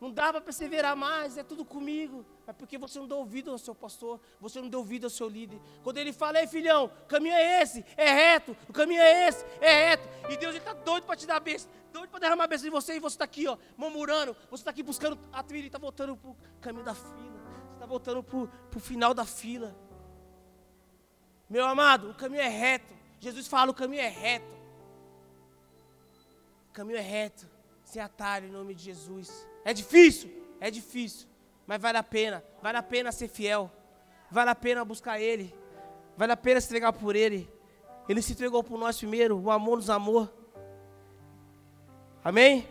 Não 0.00 0.10
dá 0.10 0.32
para 0.32 0.40
perseverar 0.40 0.96
mais, 0.96 1.38
é 1.38 1.44
tudo 1.44 1.64
comigo. 1.64 2.26
Mas 2.44 2.56
porque 2.56 2.76
você 2.76 2.98
não 2.98 3.06
deu 3.06 3.18
ouvido 3.18 3.52
ao 3.52 3.58
seu 3.58 3.74
pastor, 3.74 4.20
você 4.40 4.60
não 4.60 4.68
deu 4.68 4.80
ouvido 4.80 5.04
ao 5.04 5.10
seu 5.10 5.28
líder. 5.28 5.60
Quando 5.84 5.98
ele 5.98 6.12
fala, 6.12 6.40
ei 6.40 6.48
filhão, 6.48 6.86
o 6.86 7.06
caminho 7.06 7.34
é 7.34 7.62
esse, 7.62 7.84
é 7.96 8.12
reto, 8.12 8.56
o 8.68 8.72
caminho 8.72 9.00
é 9.00 9.28
esse, 9.28 9.44
é 9.60 9.90
reto. 9.90 10.08
E 10.28 10.36
Deus 10.36 10.56
está 10.56 10.72
doido 10.72 11.04
para 11.04 11.16
te 11.16 11.26
dar 11.26 11.38
bênção, 11.38 11.70
doido 11.92 12.10
para 12.10 12.20
derramar 12.20 12.44
a 12.44 12.48
bênção 12.48 12.66
em 12.66 12.70
você, 12.70 12.96
e 12.96 13.00
você 13.00 13.14
está 13.14 13.24
aqui, 13.24 13.46
ó, 13.46 13.56
murmurando, 13.76 14.36
você 14.50 14.62
está 14.62 14.72
aqui 14.72 14.82
buscando 14.82 15.18
a 15.32 15.42
trilha 15.42 15.64
e 15.64 15.66
está 15.68 15.78
voltando 15.78 16.16
para 16.16 16.30
o 16.30 16.36
caminho 16.60 16.84
da 16.84 16.94
fila 16.94 17.33
está 17.84 17.86
voltando 17.86 18.22
para 18.22 18.38
o 18.76 18.80
final 18.80 19.12
da 19.12 19.24
fila. 19.24 19.76
Meu 21.48 21.64
amado, 21.66 22.10
o 22.10 22.14
caminho 22.14 22.42
é 22.42 22.48
reto. 22.48 22.94
Jesus 23.20 23.46
fala: 23.46 23.70
o 23.70 23.74
caminho 23.74 24.02
é 24.02 24.08
reto. 24.08 24.54
O 26.70 26.72
caminho 26.72 26.98
é 26.98 27.02
reto, 27.02 27.46
sem 27.84 28.02
atalho, 28.02 28.48
em 28.48 28.50
nome 28.50 28.74
de 28.74 28.82
Jesus. 28.82 29.46
É 29.64 29.72
difícil? 29.72 30.30
É 30.60 30.70
difícil. 30.70 31.28
Mas 31.66 31.80
vale 31.80 31.98
a 31.98 32.02
pena. 32.02 32.42
Vale 32.62 32.78
a 32.78 32.82
pena 32.82 33.12
ser 33.12 33.28
fiel. 33.28 33.70
Vale 34.30 34.50
a 34.50 34.54
pena 34.54 34.84
buscar 34.84 35.20
Ele. 35.20 35.54
Vale 36.16 36.32
a 36.32 36.36
pena 36.36 36.60
se 36.60 36.66
entregar 36.66 36.92
por 36.92 37.14
Ele. 37.14 37.48
Ele 38.08 38.20
se 38.20 38.32
entregou 38.32 38.64
por 38.64 38.78
nós 38.78 38.98
primeiro. 38.98 39.38
O 39.38 39.50
amor 39.50 39.76
nos 39.76 39.88
amou. 39.88 40.28
Amém? 42.24 42.66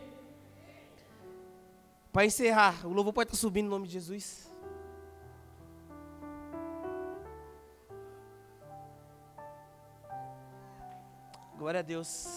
Para 2.12 2.26
encerrar, 2.26 2.86
o 2.86 2.92
louvor 2.92 3.14
pode 3.14 3.30
estar 3.30 3.40
subindo 3.40 3.68
em 3.68 3.70
nome 3.70 3.88
de 3.88 3.94
Jesus. 3.94 4.53
Glória 11.64 11.80
a 11.80 11.82
Deus. 11.82 12.28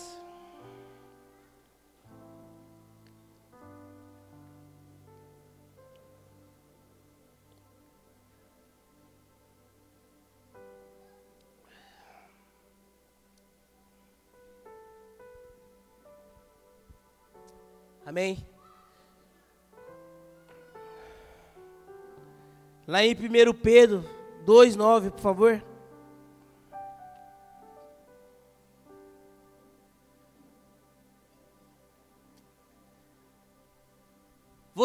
Amém. 18.07 18.47
Lá 22.87 23.05
em 23.05 23.13
1 23.13 23.53
Pedro 23.55 24.05
2,9, 24.45 25.11
por 25.11 25.21
favor. 25.21 25.76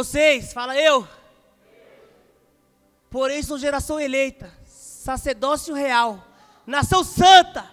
Vocês, 0.01 0.51
fala 0.51 0.75
eu. 0.75 1.07
Porém, 3.07 3.43
são 3.43 3.55
geração 3.55 3.99
eleita, 3.99 4.51
sacerdócio 4.65 5.75
real, 5.75 6.25
nação 6.65 7.03
santa, 7.03 7.63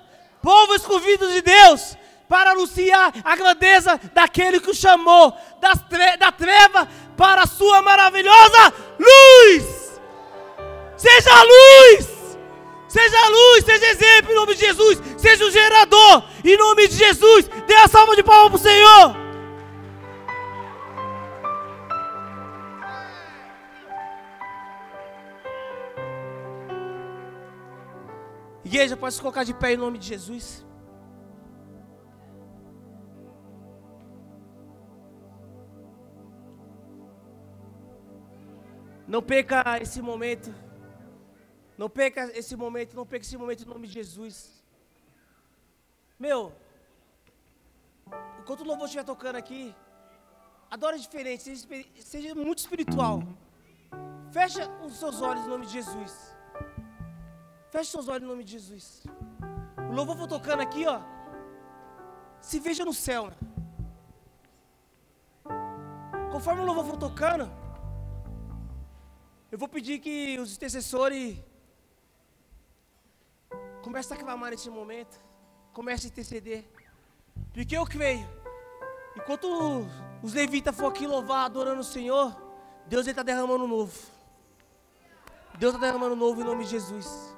povo 0.43 0.74
escolhido 0.74 1.26
de 1.33 1.41
Deus, 1.41 1.97
para 2.29 2.51
anunciar 2.51 3.14
a 3.24 3.35
grandeza 3.35 3.99
daquele 4.12 4.61
que 4.61 4.70
o 4.70 4.74
chamou 4.74 5.35
tre 5.89 6.18
da 6.18 6.31
treva 6.31 6.87
para 7.16 7.45
a 7.45 7.47
sua 7.47 7.81
maravilhosa 7.81 8.74
luz. 8.99 9.99
Seja 10.99 11.43
luz, 11.45 12.37
seja 12.89 13.29
luz, 13.31 13.64
seja 13.64 13.87
exemplo 13.87 14.33
em 14.33 14.35
nome 14.35 14.55
de 14.55 14.61
Jesus, 14.66 15.01
seja 15.16 15.47
o 15.47 15.51
gerador 15.51 16.24
em 16.45 16.59
nome 16.59 16.89
de 16.89 16.95
Jesus. 16.95 17.49
Dê 17.66 17.74
a 17.76 17.89
salva 17.89 18.14
de 18.14 18.22
palmas 18.22 18.61
para 18.61 18.68
o 18.68 18.70
Senhor. 18.70 19.28
Igreja, 28.69 28.99
pode 28.99 29.14
se 29.14 29.21
colocar 29.23 29.45
de 29.45 29.55
pé 29.55 29.73
em 29.73 29.79
nome 29.79 29.97
de 29.97 30.07
Jesus. 30.07 30.47
Não 39.07 39.23
perca 39.23 39.62
esse 39.81 40.03
momento. 40.03 40.55
Não 41.79 41.89
perca 41.89 42.31
esse 42.41 42.55
momento, 42.57 42.95
não 42.95 43.07
perca 43.07 43.25
esse 43.25 43.39
momento 43.39 43.62
em 43.62 43.71
nome 43.75 43.87
de 43.87 43.95
Jesus. 43.95 44.62
Meu, 46.19 46.53
enquanto 48.41 48.61
o 48.61 48.64
louvor 48.64 48.85
estiver 48.85 49.05
tocando 49.05 49.37
aqui, 49.37 49.75
adore 50.71 50.99
diferente, 51.01 51.43
seja, 51.43 51.66
seja 52.01 52.35
muito 52.35 52.59
espiritual. 52.59 53.23
Fecha 54.31 54.69
os 54.85 54.99
seus 54.99 55.23
olhos 55.23 55.47
em 55.47 55.49
nome 55.49 55.64
de 55.64 55.73
Jesus. 55.73 56.38
Feche 57.71 57.91
seus 57.91 58.09
olhos 58.09 58.23
em 58.23 58.27
nome 58.27 58.45
de 58.45 58.53
Jesus. 58.53 59.05
O 59.91 59.93
louvor 59.93 60.16
for 60.16 60.27
tocando 60.27 60.61
aqui, 60.61 60.87
ó. 60.87 61.01
Se 62.41 62.59
veja 62.59 62.85
no 62.85 62.95
céu. 62.95 63.29
Né? 63.29 63.37
Conforme 66.33 66.62
o 66.62 66.64
louvor 66.64 66.85
for 66.85 66.97
tocando, 66.97 67.51
eu 69.51 69.59
vou 69.59 69.69
pedir 69.69 69.99
que 69.99 70.39
os 70.39 70.55
intercessores 70.57 71.39
comecem 73.83 74.16
a 74.16 74.21
clamar 74.21 74.51
nesse 74.51 74.71
momento. 74.71 75.21
Comecem 75.73 76.09
a 76.09 76.12
interceder. 76.12 76.64
Porque 77.53 77.77
eu 77.77 77.85
creio. 77.85 78.27
Enquanto 79.14 79.87
os 80.23 80.33
levitas 80.33 80.75
for 80.75 80.87
aqui 80.87 81.07
louvar, 81.07 81.47
adorando 81.47 81.81
o 81.81 81.85
Senhor, 81.85 82.35
Deus 82.87 83.07
está 83.07 83.23
derramando 83.23 83.66
novo. 83.66 83.99
Deus 85.59 85.75
está 85.75 85.87
derramando 85.87 86.16
novo 86.16 86.41
em 86.41 86.45
nome 86.45 86.64
de 86.64 86.71
Jesus. 86.71 87.37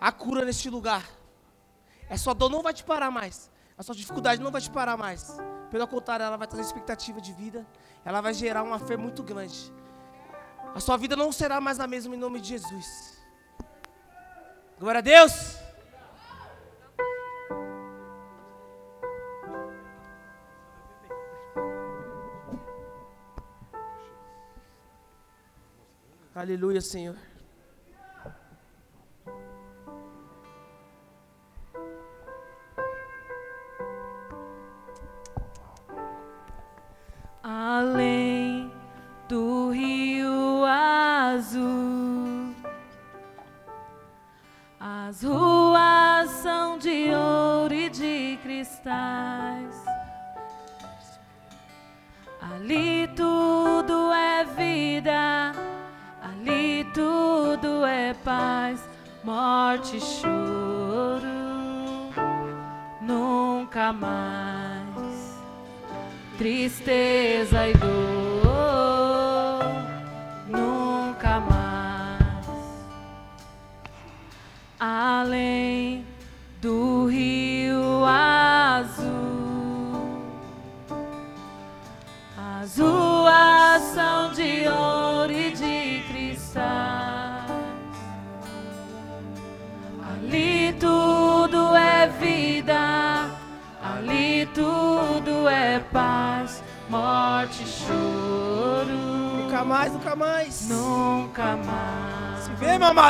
A 0.00 0.10
cura 0.10 0.44
neste 0.44 0.70
lugar. 0.70 1.04
A 2.08 2.16
sua 2.16 2.32
dor 2.32 2.48
não 2.50 2.62
vai 2.62 2.72
te 2.72 2.82
parar 2.82 3.10
mais. 3.10 3.50
A 3.76 3.82
sua 3.82 3.94
dificuldade 3.94 4.40
não 4.40 4.50
vai 4.50 4.60
te 4.60 4.70
parar 4.70 4.96
mais. 4.96 5.36
Pelo 5.70 5.86
contrário, 5.86 6.24
ela 6.24 6.36
vai 6.36 6.48
trazer 6.48 6.64
expectativa 6.64 7.20
de 7.20 7.32
vida. 7.32 7.66
Ela 8.04 8.20
vai 8.20 8.32
gerar 8.32 8.62
uma 8.62 8.78
fé 8.78 8.96
muito 8.96 9.22
grande. 9.22 9.72
A 10.74 10.80
sua 10.80 10.96
vida 10.96 11.14
não 11.14 11.30
será 11.30 11.60
mais 11.60 11.78
a 11.80 11.86
mesma 11.86 12.14
em 12.14 12.18
nome 12.18 12.40
de 12.40 12.48
Jesus. 12.48 13.18
Glória 14.78 14.98
a 14.98 15.02
Deus. 15.02 15.56
Aleluia, 26.34 26.80
Senhor. 26.80 27.16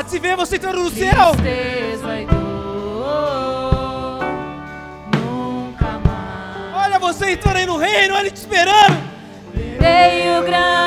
Se 0.09 0.19
vê 0.19 0.37
você 0.37 0.57
entrando 0.57 0.85
no 0.85 0.91
céu. 0.91 1.33
Olha 6.75 6.99
você 6.99 7.33
entrando 7.33 7.57
aí 7.57 7.67
no 7.67 7.77
reino, 7.77 8.15
olha 8.15 8.31
te 8.31 8.37
esperando. 8.37 8.99
Verei 9.53 10.39
o 10.39 10.43
grande 10.43 10.80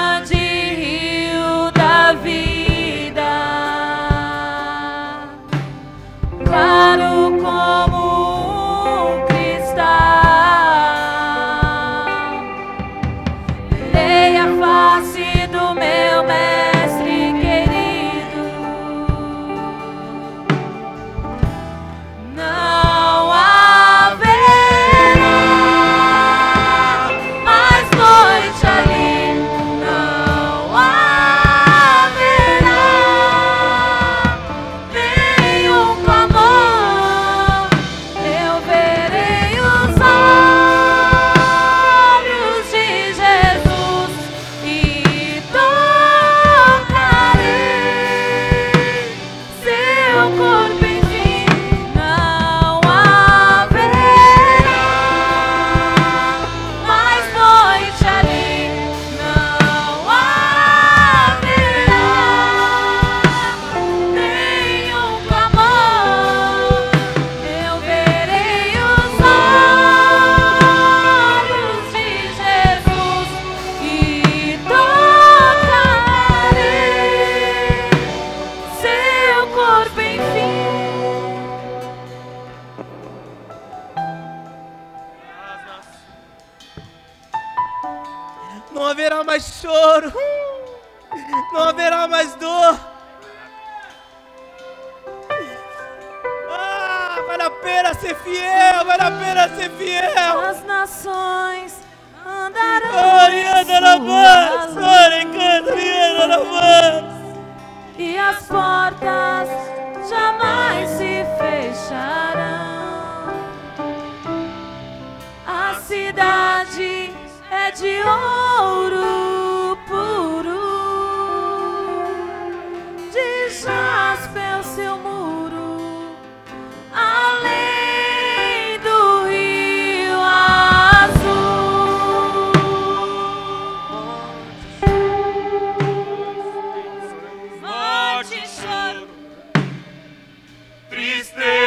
This. 141.32 141.63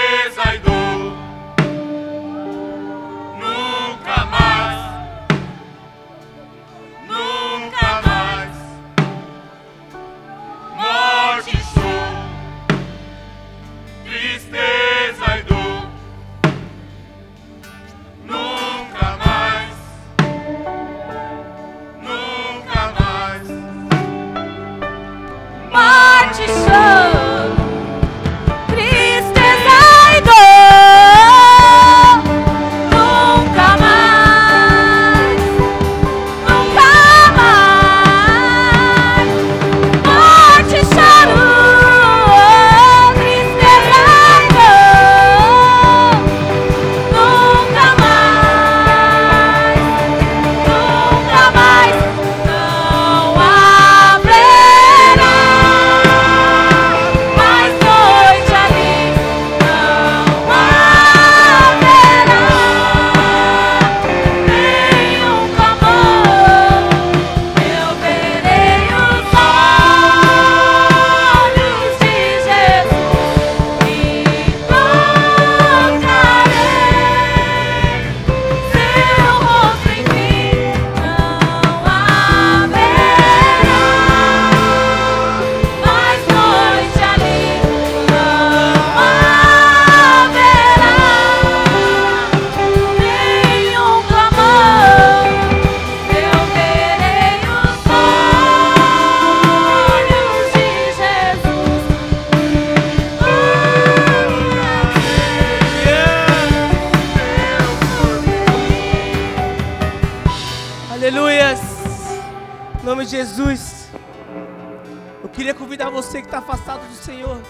Você 116.17 116.23
que 116.23 116.29
está 116.29 116.39
afastado 116.39 116.81
do 116.89 116.95
Senhor. 116.95 117.43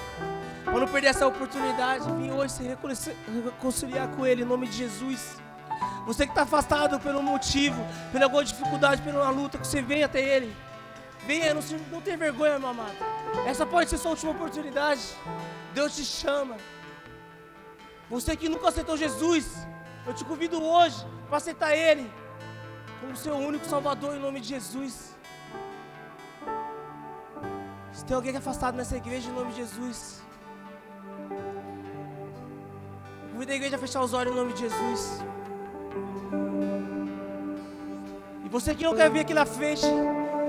Para 0.65 0.81
não 0.81 0.89
perder 0.89 1.09
essa 1.09 1.27
oportunidade. 1.27 2.05
Vim 2.13 2.33
hoje 2.33 2.55
se 2.55 2.63
reconciliar 2.65 4.09
com 4.09 4.27
Ele. 4.27 4.43
Em 4.43 4.45
nome 4.45 4.67
de 4.67 4.77
Jesus. 4.77 5.37
Você 6.05 6.25
que 6.25 6.33
está 6.33 6.43
afastado 6.43 6.99
pelo 6.99 7.23
motivo, 7.23 7.81
pela 8.11 8.25
alguma 8.25 8.45
dificuldade, 8.45 9.03
pela 9.03 9.31
luta, 9.31 9.59
que 9.59 9.67
você 9.67 9.81
venha 9.81 10.07
até 10.07 10.21
Ele. 10.21 10.57
Venha, 11.27 11.55
não, 11.55 11.63
não 11.93 12.01
tenha 12.01 12.17
vergonha, 12.17 12.59
meu 12.59 12.71
amado. 12.71 12.97
Essa 13.47 13.65
pode 13.65 13.91
ser 13.91 13.99
sua 13.99 14.13
última 14.13 14.33
oportunidade. 14.33 15.03
Deus 15.73 15.95
te 15.95 16.05
chama. 16.05 16.57
Você 18.11 18.37
que 18.37 18.49
nunca 18.49 18.69
aceitou 18.69 18.97
Jesus, 18.97 19.47
eu 20.07 20.15
te 20.15 20.25
convido 20.25 20.63
hoje 20.63 21.07
para 21.29 21.37
aceitar 21.37 21.77
Ele 21.77 22.11
como 23.01 23.17
seu 23.17 23.37
único 23.37 23.67
Salvador 23.67 24.17
em 24.17 24.21
nome 24.21 24.41
de 24.41 24.49
Jesus. 24.49 25.16
Se 27.97 28.05
tem 28.05 28.15
alguém 28.15 28.31
que 28.31 28.37
é 28.37 28.41
afastado 28.41 28.77
nessa 28.77 28.95
igreja 28.95 29.31
em 29.31 29.33
nome 29.33 29.53
de 29.53 29.57
Jesus, 29.57 30.23
convido 33.33 33.53
a 33.53 33.55
igreja 33.55 33.77
a 33.77 33.79
fechar 33.79 34.03
os 34.03 34.13
olhos 34.13 34.35
em 34.35 34.37
nome 34.37 34.53
de 34.53 34.61
Jesus. 34.61 35.25
E 38.45 38.49
você 38.51 38.75
que 38.75 38.85
não 38.85 38.95
quer 38.95 39.11
vir 39.11 39.21
aqui 39.21 39.33
na 39.33 39.47
frente, 39.47 39.87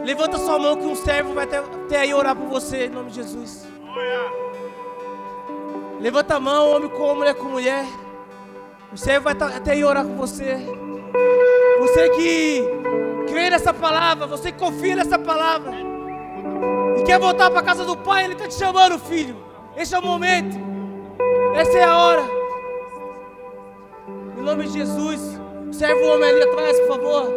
levanta 0.04 0.38
sua 0.38 0.60
mão 0.60 0.76
que 0.76 0.86
um 0.86 0.96
servo 0.96 1.34
vai 1.34 1.46
até, 1.46 1.60
até 1.60 2.00
aí 2.02 2.14
orar 2.14 2.36
por 2.36 2.50
você 2.50 2.88
em 2.88 2.90
nome 2.90 3.12
de 3.12 3.16
Jesus. 3.16 3.66
Levanta 6.02 6.36
a 6.36 6.40
mão, 6.42 6.76
homem 6.76 6.90
com 6.90 7.16
mulher 7.16 7.34
com 7.34 7.46
mulher. 7.46 7.86
O 8.92 8.98
servo 8.98 9.24
vai 9.24 9.34
até 9.34 9.72
aí 9.72 9.86
orar 9.86 10.06
com 10.06 10.18
você. 10.18 10.58
Você 11.80 12.10
que 12.10 12.62
crê 13.30 13.50
nessa 13.50 13.74
palavra, 13.74 14.28
você 14.28 14.52
que 14.52 14.60
confia 14.60 14.98
nessa 14.98 15.18
palavra. 15.18 15.97
E 16.98 17.04
quer 17.04 17.20
voltar 17.20 17.50
para 17.50 17.60
a 17.60 17.64
casa 17.64 17.86
do 17.86 17.96
Pai, 17.98 18.26
Ele 18.26 18.34
está 18.34 18.48
te 18.48 18.56
chamando, 18.56 18.98
filho. 19.00 19.36
Esse 19.76 19.94
é 19.94 20.00
o 20.00 20.02
momento. 20.02 20.58
Essa 21.54 21.78
é 21.78 21.84
a 21.84 21.98
hora. 21.98 22.24
Em 24.38 24.42
nome 24.42 24.66
de 24.66 24.74
Jesus. 24.74 25.40
Serve 25.72 26.02
o 26.02 26.14
homem 26.14 26.30
ali 26.30 26.44
atrás, 26.44 26.80
por 26.82 26.88
favor. 26.88 27.30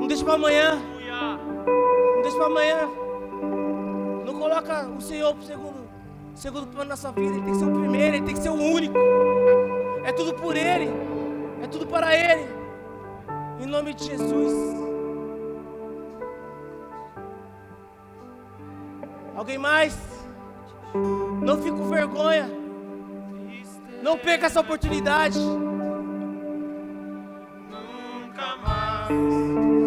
Não 0.00 0.06
deixa 0.06 0.24
para 0.24 0.34
amanhã. 0.34 0.82
Não 2.16 2.22
deixa 2.22 2.36
para 2.36 2.46
amanhã. 2.46 2.88
Não 4.26 4.34
coloca 4.34 4.86
o 4.88 5.00
Senhor 5.00 5.34
para 5.34 5.46
segundo, 5.46 5.88
segundo 6.34 6.66
plano 6.66 6.90
na 6.90 6.96
sua 6.96 7.12
vida. 7.12 7.34
Ele 7.34 7.42
tem 7.42 7.52
que 7.52 7.58
ser 7.58 7.64
o 7.64 7.72
primeiro, 7.72 8.16
ele 8.16 8.26
tem 8.26 8.34
que 8.34 8.40
ser 8.42 8.50
o 8.50 8.54
único. 8.54 8.98
É 10.04 10.12
tudo 10.12 10.34
por 10.34 10.56
Ele. 10.56 10.90
É 11.62 11.66
tudo 11.66 11.86
para 11.86 12.14
Ele. 12.14 12.46
Em 13.60 13.66
nome 13.66 13.94
de 13.94 14.04
Jesus. 14.04 14.83
Alguém 19.36 19.58
mais? 19.58 19.96
Não 21.42 21.56
fique 21.56 21.76
com 21.76 21.88
vergonha. 21.88 22.48
Não 24.02 24.16
perca 24.16 24.46
essa 24.46 24.60
oportunidade. 24.60 25.38
Nunca 27.70 28.56
mais. 28.58 29.83